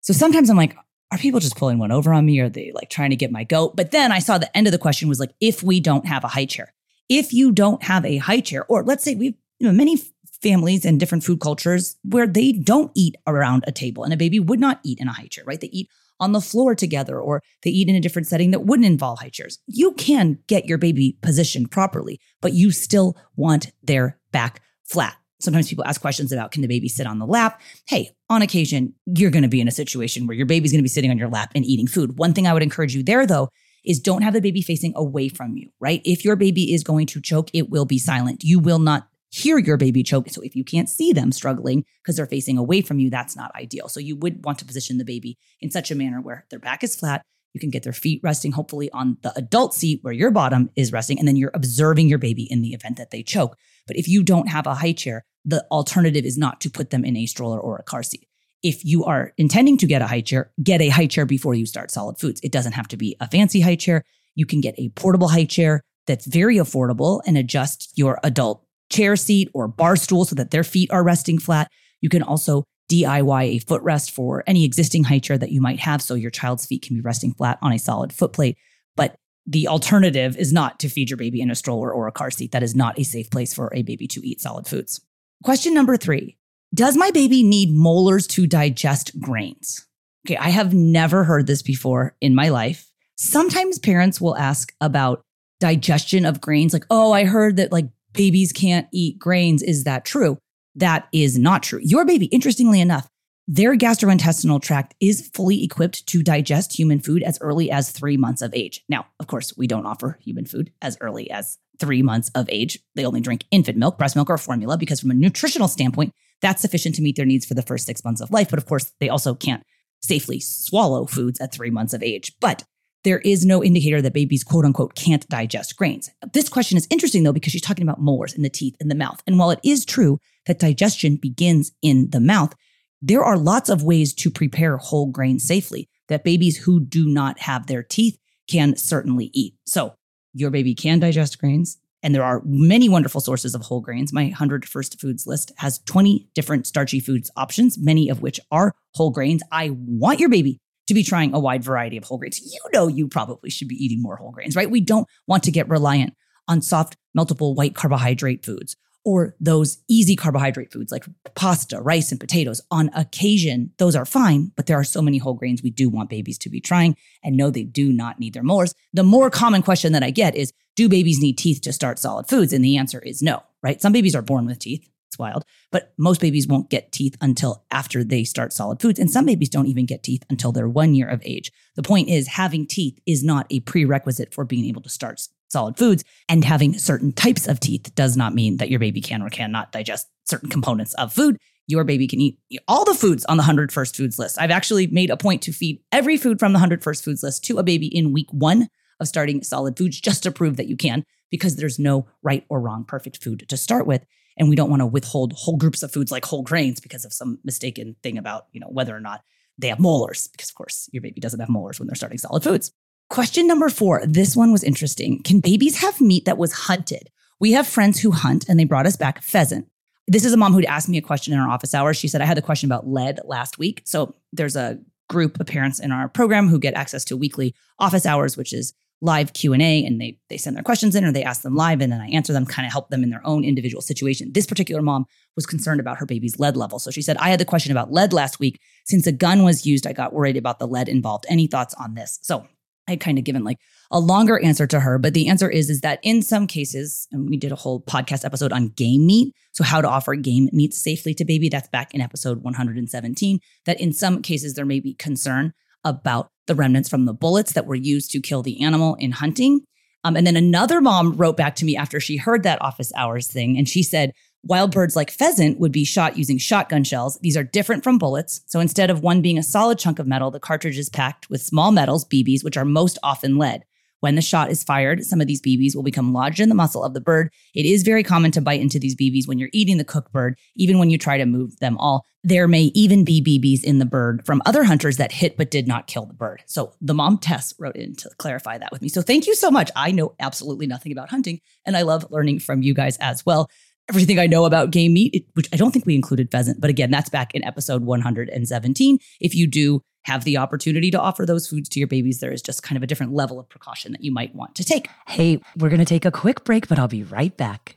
So 0.00 0.12
sometimes 0.12 0.50
I'm 0.50 0.56
like, 0.56 0.76
are 1.12 1.18
people 1.18 1.40
just 1.40 1.56
pulling 1.56 1.78
one 1.78 1.92
over 1.92 2.12
on 2.12 2.24
me? 2.24 2.40
Are 2.40 2.48
they 2.48 2.72
like 2.74 2.88
trying 2.88 3.10
to 3.10 3.16
get 3.16 3.30
my 3.30 3.44
goat? 3.44 3.76
But 3.76 3.90
then 3.90 4.10
I 4.10 4.18
saw 4.18 4.38
the 4.38 4.54
end 4.56 4.66
of 4.66 4.72
the 4.72 4.78
question 4.78 5.08
was 5.08 5.20
like, 5.20 5.34
if 5.40 5.62
we 5.62 5.78
don't 5.78 6.06
have 6.06 6.24
a 6.24 6.28
high 6.28 6.46
chair, 6.46 6.72
if 7.18 7.32
you 7.32 7.52
don't 7.52 7.82
have 7.82 8.04
a 8.04 8.16
high 8.16 8.40
chair, 8.40 8.64
or 8.68 8.82
let's 8.82 9.04
say 9.04 9.14
we've 9.14 9.34
you 9.58 9.68
know, 9.68 9.72
many 9.72 9.96
families 10.42 10.84
and 10.84 10.98
different 10.98 11.22
food 11.22 11.40
cultures 11.40 11.96
where 12.02 12.26
they 12.26 12.52
don't 12.52 12.90
eat 12.96 13.14
around 13.28 13.62
a 13.66 13.72
table 13.72 14.02
and 14.02 14.12
a 14.12 14.16
baby 14.16 14.40
would 14.40 14.58
not 14.58 14.80
eat 14.82 14.98
in 14.98 15.06
a 15.06 15.12
high 15.12 15.28
chair, 15.28 15.44
right? 15.46 15.60
They 15.60 15.68
eat 15.68 15.88
on 16.18 16.32
the 16.32 16.40
floor 16.40 16.74
together 16.74 17.20
or 17.20 17.42
they 17.62 17.70
eat 17.70 17.88
in 17.88 17.94
a 17.94 18.00
different 18.00 18.26
setting 18.26 18.50
that 18.50 18.64
wouldn't 18.64 18.86
involve 18.86 19.20
high 19.20 19.28
chairs. 19.28 19.58
You 19.66 19.92
can 19.92 20.38
get 20.48 20.64
your 20.64 20.78
baby 20.78 21.16
positioned 21.22 21.70
properly, 21.70 22.18
but 22.40 22.54
you 22.54 22.72
still 22.72 23.16
want 23.36 23.70
their 23.84 24.18
back 24.32 24.62
flat. 24.84 25.16
Sometimes 25.40 25.68
people 25.68 25.84
ask 25.84 26.00
questions 26.00 26.32
about 26.32 26.50
can 26.50 26.62
the 26.62 26.68
baby 26.68 26.88
sit 26.88 27.06
on 27.06 27.18
the 27.18 27.26
lap? 27.26 27.60
Hey, 27.86 28.10
on 28.28 28.42
occasion, 28.42 28.94
you're 29.06 29.30
going 29.30 29.42
to 29.42 29.48
be 29.48 29.60
in 29.60 29.68
a 29.68 29.72
situation 29.72 30.26
where 30.26 30.36
your 30.36 30.46
baby's 30.46 30.72
going 30.72 30.80
to 30.80 30.84
be 30.84 30.88
sitting 30.88 31.10
on 31.10 31.18
your 31.18 31.28
lap 31.28 31.52
and 31.54 31.64
eating 31.64 31.86
food. 31.86 32.18
One 32.18 32.32
thing 32.32 32.46
I 32.46 32.52
would 32.52 32.62
encourage 32.62 32.94
you 32.94 33.02
there, 33.02 33.26
though, 33.26 33.48
is 33.84 34.00
don't 34.00 34.22
have 34.22 34.34
the 34.34 34.40
baby 34.40 34.62
facing 34.62 34.92
away 34.96 35.28
from 35.28 35.56
you, 35.56 35.70
right? 35.80 36.00
If 36.04 36.24
your 36.24 36.36
baby 36.36 36.72
is 36.72 36.84
going 36.84 37.06
to 37.08 37.20
choke, 37.20 37.50
it 37.52 37.70
will 37.70 37.84
be 37.84 37.98
silent. 37.98 38.44
You 38.44 38.58
will 38.58 38.78
not 38.78 39.08
hear 39.30 39.58
your 39.58 39.76
baby 39.76 40.02
choke. 40.02 40.28
So 40.28 40.42
if 40.42 40.54
you 40.54 40.62
can't 40.62 40.88
see 40.88 41.12
them 41.12 41.32
struggling 41.32 41.84
because 42.02 42.16
they're 42.16 42.26
facing 42.26 42.58
away 42.58 42.82
from 42.82 42.98
you, 42.98 43.10
that's 43.10 43.34
not 43.34 43.54
ideal. 43.54 43.88
So 43.88 43.98
you 43.98 44.14
would 44.16 44.44
want 44.44 44.58
to 44.58 44.64
position 44.64 44.98
the 44.98 45.04
baby 45.04 45.38
in 45.60 45.70
such 45.70 45.90
a 45.90 45.94
manner 45.94 46.20
where 46.20 46.44
their 46.50 46.58
back 46.58 46.84
is 46.84 46.94
flat. 46.94 47.22
You 47.54 47.60
can 47.60 47.70
get 47.70 47.82
their 47.82 47.92
feet 47.92 48.20
resting, 48.22 48.52
hopefully 48.52 48.90
on 48.92 49.18
the 49.22 49.36
adult 49.36 49.74
seat 49.74 50.00
where 50.02 50.14
your 50.14 50.30
bottom 50.30 50.70
is 50.74 50.92
resting, 50.92 51.18
and 51.18 51.28
then 51.28 51.36
you're 51.36 51.50
observing 51.52 52.08
your 52.08 52.18
baby 52.18 52.44
in 52.50 52.62
the 52.62 52.72
event 52.72 52.96
that 52.96 53.10
they 53.10 53.22
choke. 53.22 53.56
But 53.86 53.96
if 53.96 54.08
you 54.08 54.22
don't 54.22 54.48
have 54.48 54.66
a 54.66 54.76
high 54.76 54.92
chair, 54.92 55.24
the 55.44 55.66
alternative 55.70 56.24
is 56.24 56.38
not 56.38 56.60
to 56.62 56.70
put 56.70 56.90
them 56.90 57.04
in 57.04 57.16
a 57.16 57.26
stroller 57.26 57.60
or 57.60 57.76
a 57.76 57.82
car 57.82 58.02
seat 58.02 58.26
if 58.62 58.84
you 58.84 59.04
are 59.04 59.32
intending 59.36 59.76
to 59.78 59.86
get 59.86 60.02
a 60.02 60.06
high 60.06 60.20
chair, 60.20 60.52
get 60.62 60.80
a 60.80 60.88
high 60.88 61.06
chair 61.06 61.26
before 61.26 61.54
you 61.54 61.66
start 61.66 61.90
solid 61.90 62.18
foods. 62.18 62.40
It 62.42 62.52
doesn't 62.52 62.72
have 62.72 62.88
to 62.88 62.96
be 62.96 63.16
a 63.20 63.28
fancy 63.28 63.60
high 63.60 63.76
chair. 63.76 64.02
You 64.34 64.46
can 64.46 64.60
get 64.60 64.74
a 64.78 64.90
portable 64.90 65.28
high 65.28 65.44
chair 65.44 65.82
that's 66.06 66.26
very 66.26 66.56
affordable 66.56 67.20
and 67.26 67.36
adjust 67.36 67.92
your 67.96 68.18
adult 68.22 68.64
chair 68.90 69.16
seat 69.16 69.48
or 69.54 69.68
bar 69.68 69.96
stool 69.96 70.24
so 70.24 70.34
that 70.34 70.50
their 70.50 70.64
feet 70.64 70.90
are 70.90 71.02
resting 71.04 71.38
flat. 71.38 71.68
You 72.00 72.08
can 72.08 72.22
also 72.22 72.64
DIY 72.90 73.56
a 73.56 73.60
footrest 73.60 74.10
for 74.10 74.44
any 74.46 74.64
existing 74.64 75.04
high 75.04 75.18
chair 75.18 75.38
that 75.38 75.50
you 75.50 75.60
might 75.60 75.80
have 75.80 76.02
so 76.02 76.14
your 76.14 76.30
child's 76.30 76.66
feet 76.66 76.82
can 76.82 76.96
be 76.96 77.00
resting 77.00 77.32
flat 77.32 77.58
on 77.62 77.72
a 77.72 77.78
solid 77.78 78.10
footplate. 78.10 78.56
But 78.96 79.14
the 79.46 79.68
alternative 79.68 80.36
is 80.36 80.52
not 80.52 80.78
to 80.80 80.88
feed 80.88 81.10
your 81.10 81.16
baby 81.16 81.40
in 81.40 81.50
a 81.50 81.54
stroller 81.54 81.92
or 81.92 82.06
a 82.06 82.12
car 82.12 82.30
seat. 82.30 82.52
That 82.52 82.62
is 82.62 82.74
not 82.74 82.98
a 82.98 83.02
safe 83.02 83.30
place 83.30 83.54
for 83.54 83.72
a 83.74 83.82
baby 83.82 84.06
to 84.08 84.26
eat 84.26 84.40
solid 84.40 84.66
foods. 84.66 85.00
Question 85.42 85.74
number 85.74 85.96
three 85.96 86.36
Does 86.74 86.96
my 86.96 87.10
baby 87.10 87.42
need 87.42 87.70
molars 87.70 88.26
to 88.28 88.46
digest 88.46 89.20
grains? 89.20 89.86
Okay, 90.26 90.38
I 90.38 90.48
have 90.48 90.72
never 90.72 91.24
heard 91.24 91.46
this 91.46 91.60
before 91.60 92.16
in 92.22 92.34
my 92.34 92.48
life. 92.48 92.90
Sometimes 93.16 93.78
parents 93.78 94.22
will 94.22 94.36
ask 94.38 94.74
about 94.80 95.22
digestion 95.60 96.24
of 96.24 96.40
grains, 96.40 96.72
like, 96.72 96.86
oh, 96.88 97.12
I 97.12 97.24
heard 97.24 97.56
that 97.56 97.72
like 97.72 97.88
babies 98.14 98.52
can't 98.52 98.88
eat 98.90 99.18
grains. 99.18 99.62
Is 99.62 99.84
that 99.84 100.06
true? 100.06 100.38
That 100.74 101.08
is 101.12 101.38
not 101.38 101.62
true. 101.62 101.80
Your 101.82 102.06
baby, 102.06 102.26
interestingly 102.26 102.80
enough, 102.80 103.06
their 103.46 103.76
gastrointestinal 103.76 104.62
tract 104.62 104.94
is 104.98 105.28
fully 105.34 105.62
equipped 105.62 106.06
to 106.06 106.22
digest 106.22 106.78
human 106.78 107.00
food 107.00 107.22
as 107.22 107.38
early 107.42 107.70
as 107.70 107.90
three 107.90 108.16
months 108.16 108.40
of 108.40 108.54
age. 108.54 108.82
Now, 108.88 109.06
of 109.20 109.26
course, 109.26 109.54
we 109.58 109.66
don't 109.66 109.84
offer 109.84 110.18
human 110.22 110.46
food 110.46 110.72
as 110.80 110.96
early 111.02 111.30
as 111.30 111.58
three 111.78 112.00
months 112.00 112.30
of 112.34 112.48
age. 112.48 112.78
They 112.94 113.04
only 113.04 113.20
drink 113.20 113.44
infant 113.50 113.76
milk, 113.76 113.98
breast 113.98 114.16
milk, 114.16 114.30
or 114.30 114.38
formula 114.38 114.78
because, 114.78 115.00
from 115.00 115.10
a 115.10 115.14
nutritional 115.14 115.68
standpoint, 115.68 116.14
that's 116.42 116.60
sufficient 116.60 116.94
to 116.96 117.02
meet 117.02 117.16
their 117.16 117.24
needs 117.24 117.46
for 117.46 117.54
the 117.54 117.62
first 117.62 117.86
six 117.86 118.04
months 118.04 118.20
of 118.20 118.30
life. 118.30 118.50
But 118.50 118.58
of 118.58 118.66
course, 118.66 118.92
they 119.00 119.08
also 119.08 119.34
can't 119.34 119.62
safely 120.02 120.40
swallow 120.40 121.06
foods 121.06 121.40
at 121.40 121.52
three 121.52 121.70
months 121.70 121.94
of 121.94 122.02
age. 122.02 122.32
But 122.40 122.64
there 123.04 123.20
is 123.20 123.44
no 123.46 123.64
indicator 123.64 124.00
that 124.02 124.12
babies, 124.12 124.44
quote 124.44 124.64
unquote, 124.64 124.94
can't 124.94 125.28
digest 125.28 125.76
grains. 125.76 126.10
This 126.32 126.48
question 126.48 126.76
is 126.76 126.86
interesting 126.90 127.22
though, 127.22 127.32
because 127.32 127.52
she's 127.52 127.62
talking 127.62 127.86
about 127.86 128.00
molars 128.00 128.34
in 128.34 128.42
the 128.42 128.50
teeth 128.50 128.76
in 128.80 128.88
the 128.88 128.94
mouth. 128.94 129.22
And 129.26 129.38
while 129.38 129.50
it 129.50 129.60
is 129.64 129.84
true 129.84 130.18
that 130.46 130.58
digestion 130.58 131.16
begins 131.16 131.72
in 131.82 132.10
the 132.10 132.20
mouth, 132.20 132.54
there 133.00 133.24
are 133.24 133.36
lots 133.36 133.68
of 133.68 133.82
ways 133.82 134.14
to 134.14 134.30
prepare 134.30 134.76
whole 134.76 135.06
grains 135.06 135.44
safely 135.44 135.88
that 136.08 136.24
babies 136.24 136.58
who 136.58 136.80
do 136.80 137.08
not 137.08 137.40
have 137.40 137.66
their 137.66 137.82
teeth 137.82 138.18
can 138.48 138.76
certainly 138.76 139.30
eat. 139.32 139.54
So 139.66 139.94
your 140.34 140.50
baby 140.50 140.74
can 140.74 141.00
digest 141.00 141.38
grains. 141.38 141.78
And 142.02 142.14
there 142.14 142.24
are 142.24 142.42
many 142.44 142.88
wonderful 142.88 143.20
sources 143.20 143.54
of 143.54 143.62
whole 143.62 143.80
grains. 143.80 144.12
My 144.12 144.24
100 144.24 144.68
first 144.68 145.00
foods 145.00 145.26
list 145.26 145.52
has 145.58 145.78
20 145.86 146.28
different 146.34 146.66
starchy 146.66 147.00
foods 147.00 147.30
options, 147.36 147.78
many 147.78 148.08
of 148.08 148.22
which 148.22 148.40
are 148.50 148.74
whole 148.94 149.10
grains. 149.10 149.42
I 149.52 149.70
want 149.70 150.20
your 150.20 150.28
baby 150.28 150.58
to 150.88 150.94
be 150.94 151.04
trying 151.04 151.32
a 151.32 151.38
wide 151.38 151.62
variety 151.62 151.96
of 151.96 152.04
whole 152.04 152.18
grains. 152.18 152.40
You 152.40 152.60
know, 152.72 152.88
you 152.88 153.06
probably 153.08 153.50
should 153.50 153.68
be 153.68 153.82
eating 153.82 154.02
more 154.02 154.16
whole 154.16 154.32
grains, 154.32 154.56
right? 154.56 154.70
We 154.70 154.80
don't 154.80 155.06
want 155.26 155.44
to 155.44 155.52
get 155.52 155.68
reliant 155.68 156.14
on 156.48 156.60
soft, 156.60 156.96
meltable 157.16 157.54
white 157.54 157.74
carbohydrate 157.74 158.44
foods 158.44 158.76
or 159.04 159.34
those 159.40 159.78
easy 159.88 160.14
carbohydrate 160.14 160.72
foods 160.72 160.92
like 160.92 161.04
pasta, 161.34 161.80
rice, 161.80 162.12
and 162.12 162.20
potatoes. 162.20 162.60
On 162.70 162.88
occasion, 162.94 163.72
those 163.78 163.96
are 163.96 164.04
fine, 164.04 164.52
but 164.56 164.66
there 164.66 164.78
are 164.78 164.84
so 164.84 165.02
many 165.02 165.18
whole 165.18 165.34
grains 165.34 165.62
we 165.62 165.70
do 165.70 165.88
want 165.88 166.10
babies 166.10 166.38
to 166.38 166.50
be 166.50 166.60
trying 166.60 166.96
and 167.22 167.36
know 167.36 167.50
they 167.50 167.64
do 167.64 167.92
not 167.92 168.20
need 168.20 168.34
their 168.34 168.42
molars. 168.42 168.74
The 168.92 169.02
more 169.02 169.30
common 169.30 169.62
question 169.62 169.92
that 169.92 170.04
I 170.04 170.10
get 170.10 170.36
is 170.36 170.52
Do 170.76 170.88
babies 170.88 171.20
need 171.20 171.38
teeth 171.38 171.60
to 171.62 171.72
start 171.72 171.98
solid 171.98 172.28
foods? 172.28 172.52
And 172.52 172.64
the 172.64 172.76
answer 172.76 172.98
is 172.98 173.22
no, 173.22 173.42
right? 173.62 173.80
Some 173.80 173.92
babies 173.92 174.14
are 174.14 174.22
born 174.22 174.46
with 174.46 174.58
teeth. 174.58 174.88
It's 175.08 175.18
wild, 175.18 175.44
but 175.70 175.92
most 175.98 176.22
babies 176.22 176.48
won't 176.48 176.70
get 176.70 176.90
teeth 176.90 177.18
until 177.20 177.66
after 177.70 178.02
they 178.02 178.24
start 178.24 178.50
solid 178.50 178.80
foods. 178.80 178.98
And 178.98 179.10
some 179.10 179.26
babies 179.26 179.50
don't 179.50 179.66
even 179.66 179.84
get 179.84 180.02
teeth 180.02 180.22
until 180.30 180.52
they're 180.52 180.68
one 180.68 180.94
year 180.94 181.06
of 181.06 181.20
age. 181.22 181.52
The 181.76 181.82
point 181.82 182.08
is, 182.08 182.28
having 182.28 182.66
teeth 182.66 182.98
is 183.06 183.22
not 183.22 183.46
a 183.50 183.60
prerequisite 183.60 184.32
for 184.32 184.46
being 184.46 184.64
able 184.64 184.80
to 184.80 184.88
start 184.88 185.20
solid 185.50 185.76
foods. 185.76 186.02
And 186.30 186.44
having 186.44 186.78
certain 186.78 187.12
types 187.12 187.46
of 187.46 187.60
teeth 187.60 187.94
does 187.94 188.16
not 188.16 188.34
mean 188.34 188.56
that 188.56 188.70
your 188.70 188.80
baby 188.80 189.02
can 189.02 189.20
or 189.20 189.28
cannot 189.28 189.70
digest 189.70 190.08
certain 190.24 190.48
components 190.48 190.94
of 190.94 191.12
food. 191.12 191.36
Your 191.66 191.84
baby 191.84 192.08
can 192.08 192.20
eat 192.20 192.38
all 192.66 192.86
the 192.86 192.94
foods 192.94 193.26
on 193.26 193.36
the 193.36 193.42
100 193.42 193.70
First 193.70 193.94
Foods 193.94 194.18
list. 194.18 194.40
I've 194.40 194.50
actually 194.50 194.86
made 194.86 195.10
a 195.10 195.16
point 195.18 195.42
to 195.42 195.52
feed 195.52 195.82
every 195.92 196.16
food 196.16 196.38
from 196.38 196.52
the 196.52 196.56
100 196.56 196.82
First 196.82 197.04
Foods 197.04 197.22
list 197.22 197.44
to 197.44 197.58
a 197.58 197.62
baby 197.62 197.86
in 197.86 198.12
week 198.12 198.28
one 198.30 198.68
of 199.02 199.08
starting 199.08 199.42
solid 199.42 199.76
foods 199.76 200.00
just 200.00 200.22
to 200.22 200.32
prove 200.32 200.56
that 200.56 200.68
you 200.68 200.76
can, 200.76 201.04
because 201.30 201.56
there's 201.56 201.78
no 201.78 202.06
right 202.22 202.46
or 202.48 202.60
wrong 202.60 202.84
perfect 202.84 203.22
food 203.22 203.44
to 203.48 203.56
start 203.56 203.86
with. 203.86 204.06
And 204.38 204.48
we 204.48 204.56
don't 204.56 204.70
want 204.70 204.80
to 204.80 204.86
withhold 204.86 205.34
whole 205.34 205.58
groups 205.58 205.82
of 205.82 205.92
foods 205.92 206.10
like 206.10 206.24
whole 206.24 206.42
grains 206.42 206.80
because 206.80 207.04
of 207.04 207.12
some 207.12 207.38
mistaken 207.44 207.96
thing 208.02 208.16
about, 208.16 208.46
you 208.52 208.60
know, 208.60 208.68
whether 208.68 208.96
or 208.96 209.00
not 209.00 209.22
they 209.58 209.68
have 209.68 209.78
molars, 209.78 210.28
because 210.28 210.48
of 210.48 210.54
course 210.54 210.88
your 210.92 211.02
baby 211.02 211.20
doesn't 211.20 211.40
have 211.40 211.50
molars 211.50 211.78
when 211.78 211.86
they're 211.86 211.94
starting 211.94 212.16
solid 212.16 212.42
foods. 212.42 212.72
Question 213.10 213.46
number 213.46 213.68
four. 213.68 214.00
This 214.06 214.34
one 214.34 214.52
was 214.52 214.64
interesting. 214.64 215.22
Can 215.22 215.40
babies 215.40 215.82
have 215.82 216.00
meat 216.00 216.24
that 216.24 216.38
was 216.38 216.52
hunted? 216.52 217.10
We 217.38 217.52
have 217.52 217.66
friends 217.66 218.00
who 218.00 218.12
hunt 218.12 218.48
and 218.48 218.58
they 218.58 218.64
brought 218.64 218.86
us 218.86 218.96
back 218.96 219.20
pheasant. 219.20 219.68
This 220.08 220.24
is 220.24 220.32
a 220.32 220.36
mom 220.36 220.54
who'd 220.54 220.64
asked 220.64 220.88
me 220.88 220.98
a 220.98 221.02
question 221.02 221.34
in 221.34 221.38
our 221.38 221.50
office 221.50 221.74
hours. 221.74 221.96
She 221.96 222.08
said, 222.08 222.22
I 222.22 222.24
had 222.24 222.36
the 222.36 222.42
question 222.42 222.68
about 222.68 222.88
lead 222.88 223.20
last 223.24 223.58
week. 223.58 223.82
So 223.84 224.14
there's 224.32 224.56
a 224.56 224.78
group 225.08 225.38
of 225.38 225.46
parents 225.46 225.78
in 225.78 225.92
our 225.92 226.08
program 226.08 226.48
who 226.48 226.58
get 226.58 226.74
access 226.74 227.04
to 227.04 227.16
weekly 227.16 227.54
office 227.78 228.06
hours, 228.06 228.36
which 228.36 228.52
is 228.52 228.72
live 229.02 229.32
Q&A 229.32 229.84
and 229.84 230.00
they 230.00 230.16
they 230.30 230.38
send 230.38 230.56
their 230.56 230.62
questions 230.62 230.94
in 230.94 231.04
or 231.04 231.12
they 231.12 231.24
ask 231.24 231.42
them 231.42 231.56
live 231.56 231.80
and 231.80 231.92
then 231.92 232.00
I 232.00 232.08
answer 232.10 232.32
them 232.32 232.46
kind 232.46 232.64
of 232.64 232.72
help 232.72 232.88
them 232.88 233.02
in 233.02 233.10
their 233.10 233.20
own 233.26 233.44
individual 233.44 233.82
situation. 233.82 234.30
This 234.32 234.46
particular 234.46 234.80
mom 234.80 235.06
was 235.36 235.44
concerned 235.44 235.80
about 235.80 235.98
her 235.98 236.06
baby's 236.06 236.38
lead 236.38 236.56
level. 236.56 236.78
So 236.78 236.90
she 236.90 237.02
said, 237.02 237.16
"I 237.18 237.28
had 237.28 237.40
the 237.40 237.44
question 237.44 237.72
about 237.72 237.92
lead 237.92 238.12
last 238.12 238.38
week. 238.38 238.60
Since 238.86 239.06
a 239.06 239.12
gun 239.12 239.42
was 239.42 239.66
used, 239.66 239.86
I 239.86 239.92
got 239.92 240.12
worried 240.12 240.36
about 240.36 240.60
the 240.60 240.68
lead 240.68 240.88
involved. 240.88 241.26
Any 241.28 241.48
thoughts 241.48 241.74
on 241.74 241.94
this?" 241.94 242.20
So 242.22 242.46
I 242.88 242.92
had 242.92 243.00
kind 243.00 243.18
of 243.18 243.24
given 243.24 243.44
like 243.44 243.58
a 243.90 244.00
longer 244.00 244.38
answer 244.38 244.66
to 244.66 244.80
her, 244.80 244.98
but 244.98 245.14
the 245.14 245.28
answer 245.28 245.50
is 245.50 245.68
is 245.68 245.80
that 245.80 246.00
in 246.02 246.22
some 246.22 246.46
cases, 246.46 247.06
and 247.10 247.28
we 247.28 247.36
did 247.36 247.52
a 247.52 247.56
whole 247.56 247.80
podcast 247.80 248.24
episode 248.24 248.52
on 248.52 248.68
game 248.68 249.06
meat, 249.06 249.34
so 249.52 249.64
how 249.64 249.80
to 249.80 249.88
offer 249.88 250.14
game 250.14 250.48
meat 250.52 250.74
safely 250.74 251.14
to 251.14 251.24
baby. 251.24 251.48
That's 251.48 251.68
back 251.68 251.92
in 251.92 252.00
episode 252.00 252.42
117. 252.42 253.40
That 253.66 253.80
in 253.80 253.92
some 253.92 254.22
cases 254.22 254.54
there 254.54 254.64
may 254.64 254.80
be 254.80 254.94
concern 254.94 255.52
about 255.84 256.30
the 256.46 256.54
remnants 256.54 256.88
from 256.88 257.04
the 257.04 257.14
bullets 257.14 257.52
that 257.52 257.66
were 257.66 257.74
used 257.74 258.10
to 258.12 258.20
kill 258.20 258.42
the 258.42 258.62
animal 258.62 258.96
in 258.96 259.12
hunting. 259.12 259.60
Um, 260.04 260.16
and 260.16 260.26
then 260.26 260.36
another 260.36 260.80
mom 260.80 261.16
wrote 261.16 261.36
back 261.36 261.54
to 261.56 261.64
me 261.64 261.76
after 261.76 262.00
she 262.00 262.16
heard 262.16 262.42
that 262.42 262.60
office 262.60 262.92
hours 262.96 263.28
thing, 263.28 263.56
and 263.56 263.68
she 263.68 263.82
said, 263.82 264.12
Wild 264.44 264.72
birds 264.72 264.96
like 264.96 265.12
pheasant 265.12 265.60
would 265.60 265.70
be 265.70 265.84
shot 265.84 266.18
using 266.18 266.36
shotgun 266.36 266.82
shells. 266.82 267.16
These 267.22 267.36
are 267.36 267.44
different 267.44 267.84
from 267.84 267.96
bullets. 267.96 268.40
So 268.46 268.58
instead 268.58 268.90
of 268.90 269.00
one 269.00 269.22
being 269.22 269.38
a 269.38 269.42
solid 269.42 269.78
chunk 269.78 270.00
of 270.00 270.08
metal, 270.08 270.32
the 270.32 270.40
cartridge 270.40 270.78
is 270.78 270.88
packed 270.88 271.30
with 271.30 271.40
small 271.40 271.70
metals, 271.70 272.04
BBs, 272.04 272.42
which 272.42 272.56
are 272.56 272.64
most 272.64 272.98
often 273.04 273.38
lead. 273.38 273.64
When 274.02 274.16
the 274.16 274.20
shot 274.20 274.50
is 274.50 274.64
fired, 274.64 275.04
some 275.04 275.20
of 275.20 275.28
these 275.28 275.40
BBs 275.40 275.76
will 275.76 275.84
become 275.84 276.12
lodged 276.12 276.40
in 276.40 276.48
the 276.48 276.56
muscle 276.56 276.82
of 276.82 276.92
the 276.92 277.00
bird. 277.00 277.30
It 277.54 277.64
is 277.64 277.84
very 277.84 278.02
common 278.02 278.32
to 278.32 278.40
bite 278.40 278.60
into 278.60 278.80
these 278.80 278.96
BBs 278.96 279.28
when 279.28 279.38
you're 279.38 279.48
eating 279.52 279.78
the 279.78 279.84
cooked 279.84 280.10
bird, 280.10 280.36
even 280.56 280.80
when 280.80 280.90
you 280.90 280.98
try 280.98 281.18
to 281.18 281.24
move 281.24 281.56
them 281.60 281.78
all. 281.78 282.04
There 282.24 282.48
may 282.48 282.72
even 282.74 283.04
be 283.04 283.22
BBs 283.22 283.62
in 283.62 283.78
the 283.78 283.86
bird 283.86 284.26
from 284.26 284.42
other 284.44 284.64
hunters 284.64 284.96
that 284.96 285.12
hit 285.12 285.36
but 285.36 285.52
did 285.52 285.68
not 285.68 285.86
kill 285.86 286.04
the 286.04 286.14
bird. 286.14 286.42
So 286.46 286.72
the 286.80 286.94
mom 286.94 287.18
Tess 287.18 287.54
wrote 287.60 287.76
in 287.76 287.94
to 287.94 288.10
clarify 288.18 288.58
that 288.58 288.72
with 288.72 288.82
me. 288.82 288.88
So 288.88 289.02
thank 289.02 289.28
you 289.28 289.36
so 289.36 289.52
much. 289.52 289.70
I 289.76 289.92
know 289.92 290.16
absolutely 290.18 290.66
nothing 290.66 290.90
about 290.90 291.10
hunting, 291.10 291.40
and 291.64 291.76
I 291.76 291.82
love 291.82 292.04
learning 292.10 292.40
from 292.40 292.62
you 292.62 292.74
guys 292.74 292.96
as 292.96 293.24
well 293.24 293.48
everything 293.88 294.18
I 294.18 294.26
know 294.26 294.44
about 294.44 294.70
game 294.70 294.94
meat, 294.94 295.26
which 295.34 295.48
I 295.52 295.56
don't 295.56 295.72
think 295.72 295.86
we 295.86 295.94
included 295.94 296.30
pheasant, 296.30 296.60
but 296.60 296.70
again, 296.70 296.90
that's 296.90 297.10
back 297.10 297.34
in 297.34 297.44
episode 297.44 297.82
117. 297.82 298.98
If 299.20 299.34
you 299.34 299.46
do 299.46 299.82
have 300.04 300.24
the 300.24 300.36
opportunity 300.36 300.90
to 300.90 301.00
offer 301.00 301.24
those 301.26 301.46
foods 301.46 301.68
to 301.70 301.78
your 301.78 301.88
babies, 301.88 302.20
there 302.20 302.32
is 302.32 302.42
just 302.42 302.62
kind 302.62 302.76
of 302.76 302.82
a 302.82 302.86
different 302.86 303.12
level 303.12 303.38
of 303.38 303.48
precaution 303.48 303.92
that 303.92 304.02
you 304.02 304.12
might 304.12 304.34
want 304.34 304.54
to 304.56 304.64
take. 304.64 304.88
Hey, 305.06 305.40
we're 305.56 305.68
going 305.68 305.78
to 305.78 305.84
take 305.84 306.04
a 306.04 306.10
quick 306.10 306.44
break, 306.44 306.68
but 306.68 306.78
I'll 306.78 306.88
be 306.88 307.02
right 307.02 307.36
back. 307.36 307.76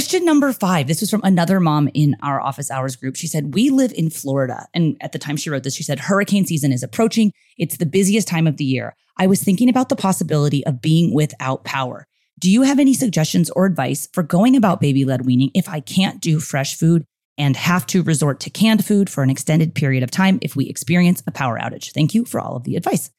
Question 0.00 0.24
number 0.24 0.50
five. 0.54 0.86
This 0.86 1.02
was 1.02 1.10
from 1.10 1.20
another 1.24 1.60
mom 1.60 1.90
in 1.92 2.16
our 2.22 2.40
office 2.40 2.70
hours 2.70 2.96
group. 2.96 3.16
She 3.16 3.26
said, 3.26 3.52
We 3.52 3.68
live 3.68 3.92
in 3.92 4.08
Florida. 4.08 4.66
And 4.72 4.96
at 5.02 5.12
the 5.12 5.18
time 5.18 5.36
she 5.36 5.50
wrote 5.50 5.62
this, 5.62 5.74
she 5.74 5.82
said, 5.82 5.98
Hurricane 6.00 6.46
season 6.46 6.72
is 6.72 6.82
approaching. 6.82 7.34
It's 7.58 7.76
the 7.76 7.84
busiest 7.84 8.26
time 8.26 8.46
of 8.46 8.56
the 8.56 8.64
year. 8.64 8.96
I 9.18 9.26
was 9.26 9.42
thinking 9.42 9.68
about 9.68 9.90
the 9.90 9.96
possibility 9.96 10.64
of 10.64 10.80
being 10.80 11.12
without 11.12 11.64
power. 11.64 12.06
Do 12.38 12.50
you 12.50 12.62
have 12.62 12.78
any 12.78 12.94
suggestions 12.94 13.50
or 13.50 13.66
advice 13.66 14.08
for 14.14 14.22
going 14.22 14.56
about 14.56 14.80
baby 14.80 15.04
led 15.04 15.26
weaning 15.26 15.50
if 15.54 15.68
I 15.68 15.80
can't 15.80 16.18
do 16.18 16.40
fresh 16.40 16.76
food 16.76 17.04
and 17.36 17.54
have 17.54 17.86
to 17.88 18.02
resort 18.02 18.40
to 18.40 18.48
canned 18.48 18.86
food 18.86 19.10
for 19.10 19.22
an 19.22 19.28
extended 19.28 19.74
period 19.74 20.02
of 20.02 20.10
time 20.10 20.38
if 20.40 20.56
we 20.56 20.64
experience 20.64 21.22
a 21.26 21.30
power 21.30 21.58
outage? 21.58 21.92
Thank 21.92 22.14
you 22.14 22.24
for 22.24 22.40
all 22.40 22.56
of 22.56 22.64
the 22.64 22.76
advice. 22.76 23.10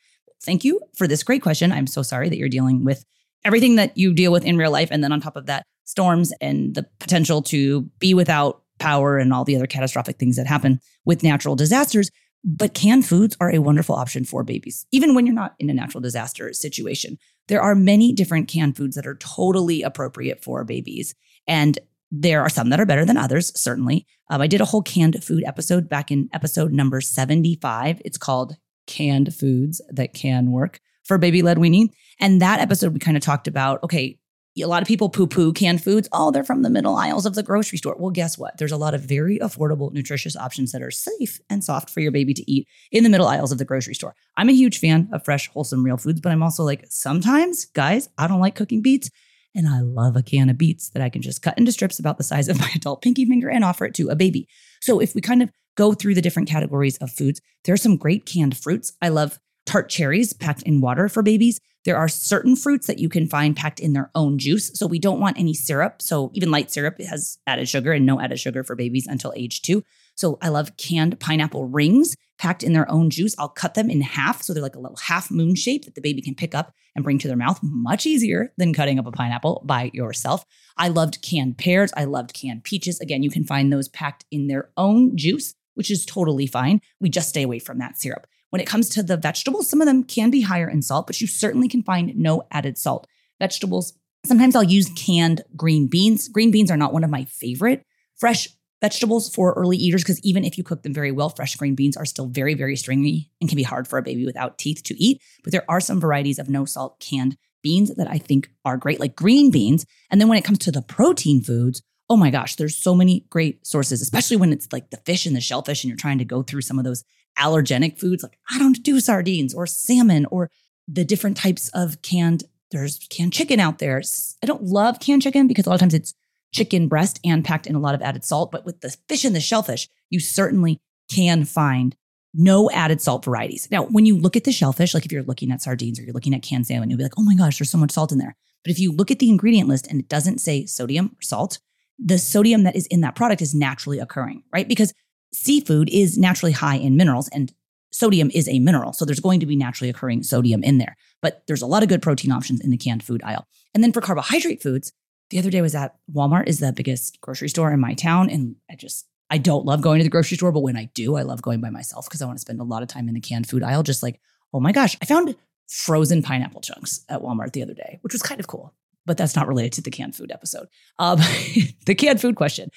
Thank 0.44 0.64
you 0.64 0.82
for 0.96 1.08
this 1.08 1.22
great 1.22 1.44
question. 1.44 1.72
I'm 1.72 1.86
so 1.86 2.02
sorry 2.02 2.30
that 2.30 2.40
you're 2.40 2.50
dealing 2.50 2.84
with 2.84 3.06
everything 3.46 3.76
that 3.76 3.96
you 4.00 4.16
deal 4.16 4.32
with 4.32 4.46
in 4.46 4.58
real 4.58 4.72
life. 4.72 4.90
And 4.90 5.04
then 5.04 5.12
on 5.12 5.22
top 5.22 5.36
of 5.36 5.46
that, 5.46 5.64
storms 5.86 6.34
and 6.42 6.76
the 6.76 6.86
potential 7.00 7.42
to 7.44 7.82
be 8.00 8.14
without 8.14 8.64
power 8.80 9.18
and 9.18 9.34
all 9.34 9.44
the 9.44 9.56
other 9.56 9.68
catastrophic 9.68 10.18
things 10.18 10.36
that 10.36 10.48
happen 10.48 10.80
with 11.06 11.24
natural 11.24 11.56
disasters. 11.56 12.10
But 12.44 12.74
canned 12.74 13.06
foods 13.06 13.38
are 13.40 13.54
a 13.54 13.60
wonderful 13.60 13.96
option 13.96 14.26
for 14.26 14.44
babies, 14.44 14.88
even 14.92 15.14
when 15.14 15.28
you're 15.28 15.36
not 15.36 15.54
in 15.60 15.70
a 15.70 15.74
natural 15.74 16.02
disaster 16.02 16.52
situation. 16.54 17.18
There 17.48 17.62
are 17.62 17.76
many 17.76 18.14
different 18.14 18.48
canned 18.48 18.78
foods 18.78 18.96
that 18.96 19.06
are 19.06 19.16
totally 19.16 19.84
appropriate 19.84 20.44
for 20.44 20.64
babies. 20.64 21.14
And 21.48 21.78
there 22.12 22.42
are 22.42 22.50
some 22.50 22.70
that 22.70 22.80
are 22.80 22.86
better 22.86 23.06
than 23.06 23.18
others, 23.18 23.58
certainly. 23.60 24.06
Um, 24.30 24.42
I 24.42 24.48
did 24.48 24.62
a 24.62 24.66
whole 24.66 24.82
canned 24.82 25.24
food 25.24 25.44
episode 25.46 25.88
back 25.88 26.12
in 26.12 26.30
episode 26.34 26.74
number 26.74 27.00
75. 27.00 28.02
It's 28.04 28.18
called 28.18 28.58
Canned 28.88 29.34
Foods 29.34 29.82
That 29.90 30.14
Can 30.14 30.52
Work 30.52 30.80
for 31.04 31.18
Baby 31.18 31.42
Led 31.42 31.58
Weaning. 31.58 31.94
And 32.20 32.42
that 32.42 32.60
episode, 32.60 32.94
we 32.94 33.00
kind 33.00 33.18
of 33.18 33.24
talked 33.24 33.48
about 33.48 33.84
okay, 33.84 34.20
a 34.60 34.65
lot 34.65 34.81
of 34.81 34.88
people 34.88 35.10
poo 35.10 35.27
poo 35.27 35.53
canned 35.53 35.84
foods. 35.84 36.10
Oh, 36.12 36.31
they're 36.31 36.43
from 36.43 36.62
the 36.62 36.70
middle 36.70 36.96
aisles 36.96 37.25
of 37.25 37.36
the 37.36 37.43
grocery 37.43 37.77
store. 37.77 37.96
Well, 37.98 38.12
guess 38.12 38.38
what? 38.38 38.58
There's 38.58 38.72
a 38.72 38.77
lot 38.77 38.93
of 38.93 39.01
very 39.01 39.39
affordable, 39.39 39.93
nutritious 39.93 40.36
options 40.36 40.74
that 40.74 40.81
are 40.81 40.91
safe 40.91 41.39
and 41.50 41.63
soft 41.63 41.89
for 41.89 42.01
your 42.01 42.12
baby 42.12 42.34
to 42.34 42.51
eat 42.51 42.67
in 42.91 43.03
the 43.03 43.10
middle 43.10 43.27
aisles 43.27 43.51
of 43.51 43.58
the 43.58 43.65
grocery 43.65 43.96
store. 43.96 44.13
I'm 44.36 44.50
a 44.50 44.53
huge 44.53 44.79
fan 44.79 45.10
of 45.13 45.24
fresh, 45.24 45.50
wholesome, 45.50 45.86
real 45.86 45.98
foods, 45.98 46.20
but 46.20 46.31
I'm 46.31 46.43
also 46.43 46.63
like, 46.63 46.86
sometimes, 46.89 47.65
guys, 47.65 48.10
I 48.17 48.27
don't 48.27 48.41
like 48.41 48.55
cooking 48.55 48.81
beets. 48.81 49.10
And 49.55 49.67
I 49.67 49.81
love 49.81 50.15
a 50.15 50.24
can 50.24 50.50
of 50.50 50.58
beets 50.58 50.89
that 50.91 51.01
I 51.01 51.10
can 51.10 51.22
just 51.22 51.41
cut 51.41 51.58
into 51.58 51.72
strips 51.72 52.00
about 52.00 52.17
the 52.17 52.24
size 52.24 52.48
of 52.48 52.60
my 52.60 52.70
adult 52.75 53.01
pinky 53.01 53.25
finger 53.25 53.50
and 53.50 53.63
offer 53.63 53.86
it 53.86 53.93
to 53.96 54.10
a 54.10 54.15
baby. 54.15 54.48
So 54.81 55.00
if 55.00 55.15
we 55.15 55.22
kind 55.22 55.41
of 55.41 55.50
go 55.75 55.93
through 55.93 56.15
the 56.15 56.22
different 56.22 56.50
categories 56.50 56.98
of 56.98 57.12
foods, 57.12 57.41
there 57.63 57.74
are 57.74 57.77
some 57.77 57.98
great 57.98 58.25
canned 58.25 58.58
fruits. 58.58 58.93
I 59.01 59.10
love 59.10 59.39
tart 59.72 59.90
cherries 59.90 60.34
packed 60.34 60.63
in 60.63 60.82
water 60.82 61.08
for 61.08 61.24
babies. 61.24 61.62
There 61.86 61.96
are 61.96 62.10
certain 62.10 62.58
fruits 62.58 62.88
that 62.88 63.00
you 63.00 63.08
can 63.08 63.25
find 63.25 63.56
packed 63.56 63.80
in 63.80 63.94
their 63.94 64.12
own 64.16 64.38
juice. 64.38 64.70
So 64.74 64.86
we 64.86 65.00
don't 65.00 65.22
want 65.22 65.40
any 65.40 65.54
syrup. 65.54 66.01
So 66.01 66.30
even 66.34 66.51
light 66.51 66.70
syrup 66.70 67.00
has 67.01 67.38
added 67.48 67.70
sugar 67.70 67.94
and 67.94 68.06
no 68.06 68.20
added 68.20 68.38
sugar 68.38 68.66
for 68.66 68.75
babies 68.75 69.08
until 69.08 69.32
age 69.34 69.62
two. 69.62 69.82
So 70.16 70.38
I 70.42 70.50
love 70.50 70.75
canned 70.75 71.22
pineapple 71.22 71.66
rings 71.66 72.18
packed 72.38 72.63
in 72.63 72.74
their 72.74 72.90
own 72.92 73.10
juice. 73.10 73.34
I'll 73.40 73.48
cut 73.48 73.75
them 73.75 73.90
in 73.90 74.01
half. 74.01 74.44
So 74.44 74.54
they're 74.54 74.62
like 74.62 74.75
a 74.75 74.80
little 74.80 74.98
half 74.98 75.32
moon 75.32 75.56
shape 75.56 75.86
that 75.86 75.96
the 75.96 76.01
baby 76.01 76.22
can 76.22 76.36
pick 76.36 76.54
up 76.54 76.74
and 76.94 77.04
bring 77.04 77.18
to 77.20 77.30
their 77.30 77.38
mouth. 77.38 77.60
Much 77.63 78.06
easier 78.06 78.51
than 78.58 78.74
cutting 78.74 79.00
up 79.00 79.08
a 79.08 79.12
pineapple 79.12 79.63
by 79.66 79.90
yourself. 79.94 80.44
I 80.75 80.90
loved 80.90 81.22
canned 81.22 81.58
pears. 81.58 81.94
I 81.96 82.04
loved 82.04 82.34
canned 82.34 82.66
peaches. 82.66 83.00
Again, 83.00 83.24
you 83.24 83.32
can 83.32 83.46
find 83.46 83.72
those 83.72 83.88
packed 83.88 84.25
in 84.32 84.48
their 84.48 84.70
own 84.75 85.16
juice, 85.16 85.56
which 85.75 85.90
is 85.90 86.06
totally 86.06 86.46
fine. 86.46 86.82
We 87.00 87.10
just 87.10 87.30
stay 87.30 87.44
away 87.44 87.60
from 87.60 87.80
that 87.80 87.98
syrup. 87.98 88.28
When 88.51 88.62
it 88.62 88.67
comes 88.67 88.89
to 88.89 89.03
the 89.03 89.17
vegetables, 89.17 89.70
some 89.70 89.81
of 89.81 89.88
them 89.88 90.03
can 90.03 90.29
be 90.29 90.41
higher 90.41 90.70
in 90.70 90.81
salt, 90.81 91.08
but 91.08 91.20
you 91.20 91.27
certainly 91.27 91.67
can 91.67 91.84
find 91.84 92.15
no 92.15 92.43
added 92.51 92.77
salt. 92.77 93.08
Vegetables, 93.39 93.93
sometimes 94.25 94.55
I'll 94.55 94.63
use 94.63 94.91
canned 94.96 95.41
green 95.55 95.88
beans. 95.88 96.27
Green 96.27 96.51
beans 96.51 96.70
are 96.70 96.77
not 96.77 96.93
one 96.93 97.03
of 97.03 97.10
my 97.10 97.25
favorite 97.25 97.86
fresh 98.17 98.48
vegetables 98.81 99.34
for 99.34 99.53
early 99.53 99.77
eaters 99.77 100.03
because 100.03 100.20
even 100.22 100.43
if 100.43 100.58
you 100.58 100.63
cook 100.63 100.84
them 100.84 100.93
very 100.93 101.12
well, 101.12 101.29
fresh 101.29 101.55
green 101.55 101.75
beans 101.75 101.96
are 101.96 102.05
still 102.05 102.27
very, 102.27 102.53
very 102.53 102.75
stringy 102.75 103.31
and 103.39 103.50
can 103.50 103.55
be 103.55 103.63
hard 103.63 103.88
for 103.88 103.98
a 103.98 104.03
baby 104.03 104.25
without 104.25 104.58
teeth 104.58 104.84
to 104.84 105.01
eat. 105.01 105.22
But 105.43 105.53
there 105.53 105.65
are 105.70 105.79
some 105.79 106.00
varieties 106.00 106.39
of 106.39 106.50
no 106.50 106.65
salt 106.65 107.00
canned 107.00 107.38
beans 107.63 107.96
that 107.96 108.10
I 108.10 108.17
think 108.17 108.50
are 108.65 108.75
great, 108.75 109.00
like 109.00 109.15
green 109.15 109.50
beans. 109.50 109.86
And 110.10 110.20
then 110.20 110.27
when 110.27 110.38
it 110.38 110.43
comes 110.43 110.60
to 110.60 110.72
the 110.72 110.81
protein 110.81 111.41
foods, 111.41 111.81
oh 112.10 112.17
my 112.17 112.29
gosh, 112.31 112.58
there's 112.58 112.75
so 112.75 112.93
many 112.93 113.25
great 113.29 113.65
sources, 113.65 114.01
especially 114.01 114.36
when 114.36 114.51
it's 114.51 114.74
like 114.74 114.90
the 114.90 114.98
fish 114.98 115.25
and 115.25 115.35
the 115.35 115.42
shellfish 115.42 115.83
and 115.83 115.90
you're 115.90 115.98
trying 115.98 116.18
to 116.18 116.25
go 116.25 116.42
through 116.42 116.61
some 116.61 116.77
of 116.77 116.83
those 116.83 117.05
allergenic 117.37 118.00
foods. 118.00 118.24
Like 118.24 118.37
I 118.50 118.59
don't 118.59 118.81
do 118.83 119.00
sardines 119.00 119.53
or 119.53 119.67
salmon 119.67 120.25
or 120.31 120.50
the 120.87 121.05
different 121.05 121.37
types 121.37 121.70
of 121.70 122.01
canned, 122.01 122.44
there's 122.72 123.07
canned 123.09 123.33
chicken 123.33 123.59
out 123.59 123.79
there. 123.79 124.01
I 124.44 124.46
don't 124.46 124.63
love 124.63 125.00
canned 125.00 125.22
chicken 125.22 125.48
because 125.48 125.65
a 125.65 125.70
lot 125.70 125.75
of 125.75 125.81
times 125.81 125.94
it's 125.94 126.13
chicken 126.53 126.87
breast 126.87 127.20
and 127.24 127.46
packed 127.46 127.67
in 127.67 127.75
a 127.75 127.79
lot 127.79 127.96
of 127.96 128.01
added 128.01 128.25
salt. 128.25 128.51
But 128.51 128.65
with 128.65 128.81
the 128.81 128.96
fish 129.07 129.24
and 129.24 129.35
the 129.35 129.41
shellfish, 129.41 129.87
you 130.09 130.20
certainly 130.20 130.79
can 131.09 131.46
find 131.46 131.96
no 132.33 132.70
added 132.72 133.01
salt 133.01 133.25
varieties. 133.25 133.67
Now, 133.72 133.83
when 133.83 134.05
you 134.05 134.17
look 134.17 134.35
at 134.35 134.44
the 134.44 134.51
shellfish, 134.51 134.94
like 134.94 135.05
if 135.05 135.11
you're 135.11 135.24
looking 135.24 135.51
at 135.51 135.61
sardines 135.61 136.00
or 136.00 136.03
you're 136.03 136.13
looking 136.13 136.33
at 136.33 136.41
canned 136.41 136.67
salmon, 136.67 136.89
you'll 136.89 136.98
be 136.98 137.03
like, 137.03 137.17
oh 137.17 137.24
my 137.24 137.35
gosh, 137.35 137.59
there's 137.59 137.70
so 137.70 137.77
much 137.77 137.91
salt 137.91 138.11
in 138.11 138.17
there. 138.17 138.35
But 138.63 138.72
if 138.72 138.79
you 138.79 138.91
look 138.91 139.11
at 139.11 139.20
the 139.20 139.29
ingredient 139.29 139.67
list 139.67 139.87
and 139.87 140.00
it 140.00 140.07
doesn't 140.07 140.39
say 140.39 140.65
sodium 140.65 141.07
or 141.17 141.22
salt, 141.22 141.59
the 142.03 142.17
sodium 142.17 142.63
that 142.63 142.75
is 142.75 142.87
in 142.87 143.01
that 143.01 143.15
product 143.15 143.41
is 143.41 143.53
naturally 143.53 144.00
occurring, 144.00 144.44
right? 144.53 144.67
Because 144.67 144.94
seafood 145.33 145.89
is 145.89 146.17
naturally 146.17 146.51
high 146.51 146.75
in 146.75 146.96
minerals 146.98 147.29
and 147.29 147.53
sodium 147.91 148.31
is 148.33 148.48
a 148.48 148.59
mineral. 148.59 148.94
So 148.94 149.05
there's 149.05 149.20
going 149.20 149.39
to 149.41 149.46
be 149.46 149.55
naturally 149.55 149.89
occurring 149.89 150.24
sodium 150.24 150.63
in 150.63 150.77
there. 150.77 150.96
But 151.22 151.44
there's 151.48 151.61
a 151.61 151.67
lot 151.67 151.83
of 151.83 151.89
good 151.89 152.01
protein 152.01 152.31
options 152.31 152.61
in 152.61 152.72
the 152.72 152.77
canned 152.77 153.03
food 153.03 153.22
aisle. 153.24 153.48
And 153.74 153.83
then 153.83 153.91
for 153.91 154.01
carbohydrate 154.01 154.61
foods, 154.61 154.94
the 155.29 155.39
other 155.39 155.50
day 155.50 155.61
was 155.61 155.75
at 155.75 155.96
Walmart 156.13 156.48
is 156.48 156.59
the 156.59 156.74
biggest 156.74 157.20
grocery 157.22 157.50
store 157.50 157.72
in 157.72 157.79
my 157.79 157.94
town. 157.94 158.29
And 158.29 158.55
I 158.70 158.75
just, 158.75 159.07
I 159.29 159.37
don't 159.37 159.65
love 159.65 159.81
going 159.81 160.00
to 160.00 160.03
the 160.03 160.09
grocery 160.09 160.37
store, 160.37 160.51
but 160.51 160.61
when 160.61 160.77
I 160.77 160.89
do, 160.94 161.15
I 161.15 161.22
love 161.22 161.41
going 161.41 161.61
by 161.61 161.70
myself 161.70 162.05
because 162.05 162.22
I 162.22 162.25
want 162.25 162.37
to 162.37 162.41
spend 162.41 162.59
a 162.59 162.65
lot 162.65 162.81
of 162.81 162.89
time 162.89 163.07
in 163.07 163.13
the 163.13 163.22
canned 163.22 163.48
food 163.48 163.63
aisle. 163.63 163.83
Just 163.83 164.03
like, 164.03 164.20
oh 164.53 164.59
my 164.59 164.72
gosh, 164.72 164.98
I 165.01 165.05
found 165.05 165.35
frozen 165.70 166.22
pineapple 166.22 166.61
chunks 166.61 167.05
at 167.07 167.22
Walmart 167.22 167.53
the 167.53 167.61
other 167.61 167.74
day, 167.74 168.00
which 168.01 168.13
was 168.13 168.22
kind 168.22 168.39
of 168.39 168.48
cool. 168.48 168.74
But 169.05 169.17
that's 169.17 169.35
not 169.35 169.48
related 169.48 169.74
to 169.74 169.81
the 169.81 169.89
canned 169.89 170.15
food 170.15 170.31
episode. 170.31 170.67
Um, 171.00 171.17
the 171.85 171.96
canned 171.96 172.22
food 172.22 172.35
question 172.35 172.70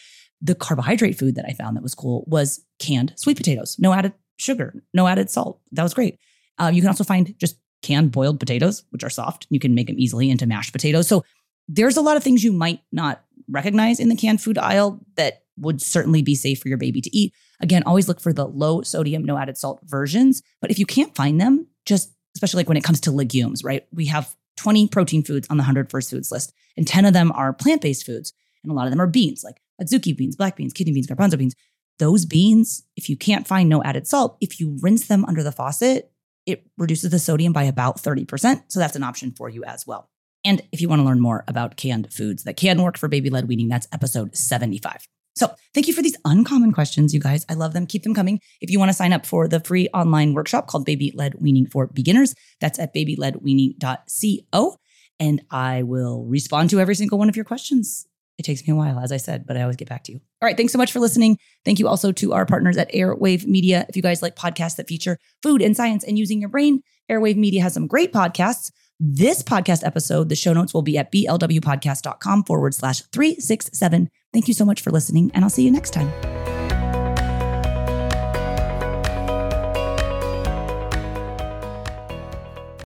the 0.45 0.55
carbohydrate 0.55 1.19
food 1.19 1.37
that 1.37 1.47
I 1.49 1.55
found 1.55 1.75
that 1.77 1.83
was 1.83 1.95
cool 1.95 2.25
was 2.27 2.63
canned 2.79 3.15
sweet 3.17 3.39
potatoes, 3.39 3.77
no 3.79 3.95
added 3.95 4.13
sugar, 4.37 4.75
no 4.93 5.07
added 5.07 5.31
salt. 5.31 5.61
That 5.73 5.83
was 5.83 5.95
great. 5.95 6.19
Uh, 6.59 6.71
you 6.73 6.83
can 6.83 6.89
also 6.89 7.03
find 7.03 7.35
just 7.39 7.57
canned 7.83 8.13
boiled 8.13 8.39
potatoes, 8.39 8.85
which 8.91 9.03
are 9.03 9.11
soft. 9.11 9.47
You 9.49 9.59
can 9.59 9.75
make 9.75 9.87
them 9.87 9.99
easily 9.99 10.31
into 10.31 10.47
mashed 10.47 10.73
potatoes. 10.73 11.09
So 11.09 11.25
there's 11.67 11.97
a 11.97 12.03
lot 12.03 12.19
of 12.19 12.23
things 12.23 12.45
you 12.45 12.53
might 12.53 12.81
not 12.93 13.25
recognize 13.49 13.99
in 13.99 14.11
the 14.11 14.17
canned 14.17 14.43
food 14.43 14.59
aisle 14.59 15.01
that 15.17 15.43
would 15.57 15.81
certainly 15.81 16.21
be 16.21 16.35
safe 16.35 16.61
for 16.61 16.69
your 16.69 16.79
baby 16.79 17.01
to 17.01 17.17
eat. 17.17 17.33
Again, 17.61 17.83
always 17.87 18.07
look 18.07 18.21
for 18.21 18.33
the 18.33 18.47
low 18.47 18.83
sodium, 18.83 19.25
no 19.25 19.39
added 19.39 19.57
salt 19.57 19.81
versions. 19.85 20.43
But 20.61 20.71
if 20.71 20.79
you 20.79 20.85
can't 20.85 21.15
find 21.15 21.41
them, 21.41 21.69
just 21.87 22.13
especially 22.35 22.59
like 22.59 22.69
when 22.69 22.77
it 22.77 22.85
comes 22.85 23.01
to 23.03 23.13
legumes, 23.13 23.65
right? 23.65 23.87
We 23.93 24.07
have 24.07 24.35
20 24.59 24.89
protein 24.89 25.23
foods 25.23 25.47
on 25.49 25.57
the 25.57 25.63
100 25.63 25.91
first 25.91 26.11
foods 26.11 26.31
list, 26.31 26.53
and 26.77 26.87
10 26.87 27.07
of 27.07 27.15
them 27.15 27.33
are 27.33 27.55
plant 27.55 27.81
based 27.81 28.05
foods. 28.05 28.35
And 28.63 28.71
a 28.71 28.75
lot 28.75 28.87
of 28.87 28.91
them 28.91 29.01
are 29.01 29.07
beans, 29.07 29.43
like 29.45 29.61
adzuki 29.81 30.17
beans, 30.17 30.37
black 30.37 30.57
beans, 30.57 30.73
kidney 30.73 30.93
beans, 30.93 31.07
garbanzo 31.07 31.39
beans. 31.39 31.55
Those 31.99 32.25
beans, 32.25 32.83
if 32.97 33.09
you 33.09 33.17
can't 33.17 33.47
find 33.47 33.69
no 33.69 33.83
added 33.83 34.07
salt, 34.07 34.37
if 34.41 34.59
you 34.59 34.79
rinse 34.81 35.07
them 35.07 35.25
under 35.25 35.43
the 35.43 35.53
faucet, 35.53 36.11
it 36.47 36.67
reduces 36.77 37.11
the 37.11 37.19
sodium 37.19 37.53
by 37.53 37.65
about 37.65 38.03
30%. 38.03 38.65
So 38.69 38.81
that's 38.81 38.97
an 38.97 39.03
option 39.03 39.33
for 39.37 39.49
you 39.49 39.65
as 39.65 39.87
well. 39.87 40.11
And 40.45 40.61
if 40.73 40.81
you 40.81 40.89
want 40.89 41.01
to 41.01 41.05
learn 41.05 41.21
more 41.21 41.45
about 41.49 41.77
canned 41.77 42.13
foods 42.13 42.45
that 42.45 42.57
can 42.57 42.83
work 42.83 42.99
for 42.99 43.09
baby 43.09 43.31
led 43.31 43.49
weaning, 43.49 43.69
that's 43.69 43.89
episode 43.93 44.37
75. 44.37 45.07
So 45.37 45.53
thank 45.73 45.89
you 45.89 45.95
for 45.95 46.03
these 46.03 46.17
uncommon 46.25 46.73
questions, 46.73 47.13
you 47.13 47.19
guys. 47.19 47.45
I 47.49 47.55
love 47.55 47.73
them. 47.73 47.87
Keep 47.87 48.05
them 48.05 48.15
coming. 48.15 48.41
If 48.61 48.71
you 48.71 48.79
want 48.79 48.91
to 48.91 48.95
sign 48.95 49.13
up 49.13 49.27
for 49.27 49.49
the 49.49 49.59
free 49.61 49.89
online 49.89 50.33
workshop 50.33 50.69
called 50.69 50.85
Baby 50.85 51.13
Led 51.15 51.35
Weaning 51.41 51.67
for 51.67 51.89
Beginners, 51.89 52.35
that's 52.61 52.79
at 52.79 52.95
babyledweaning.co. 52.95 54.77
And 55.21 55.43
I 55.51 55.83
will 55.83 56.25
respond 56.25 56.71
to 56.71 56.81
every 56.81 56.95
single 56.95 57.19
one 57.19 57.29
of 57.29 57.37
your 57.37 57.45
questions 57.45 58.07
it 58.39 58.43
takes 58.45 58.67
me 58.67 58.73
a 58.73 58.77
while, 58.77 58.99
as 58.99 59.13
I 59.13 59.17
said, 59.17 59.47
but 59.47 59.57
I 59.57 59.63
always 59.63 59.77
get 59.77 59.89
back 59.89 60.05
to 60.05 60.13
you. 60.13 60.21
All 60.43 60.47
right. 60.47 60.57
Thanks 60.57 60.73
so 60.73 60.79
much 60.79 60.93
for 60.93 61.01
listening. 61.01 61.39
Thank 61.65 61.79
you 61.79 61.89
also 61.89 62.13
to 62.13 62.33
our 62.33 62.47
partners 62.47 62.77
at 62.77 62.93
Airwave 62.93 63.47
Media. 63.47 63.87
If 63.89 63.97
you 63.97 64.03
guys 64.03 64.23
like 64.23 64.37
podcasts 64.37 64.77
that 64.77 64.89
feature 64.89 65.19
food 65.43 65.63
and 65.63 65.77
science 65.77 66.05
and 66.05 66.19
using 66.19 66.41
your 66.41 66.51
brain, 66.51 66.83
Airwave 67.11 67.37
Media 67.37 67.63
has 67.63 67.75
some 67.75 67.87
great 67.87 68.13
podcasts. 68.13 68.71
This 69.01 69.43
podcast 69.43 69.85
episode, 69.85 70.29
the 70.29 70.37
show 70.37 70.53
notes 70.53 70.73
will 70.73 70.83
be 70.83 70.97
at 70.97 71.13
blwpodcast.com 71.13 72.45
forward 72.45 72.75
slash 72.75 73.03
367. 73.13 74.09
Thank 74.33 74.49
you 74.49 74.55
so 74.55 74.65
much 74.65 74.81
for 74.81 74.91
listening, 74.91 75.31
and 75.35 75.45
I'll 75.45 75.51
see 75.51 75.65
you 75.65 75.71
next 75.71 75.91
time. 75.91 76.44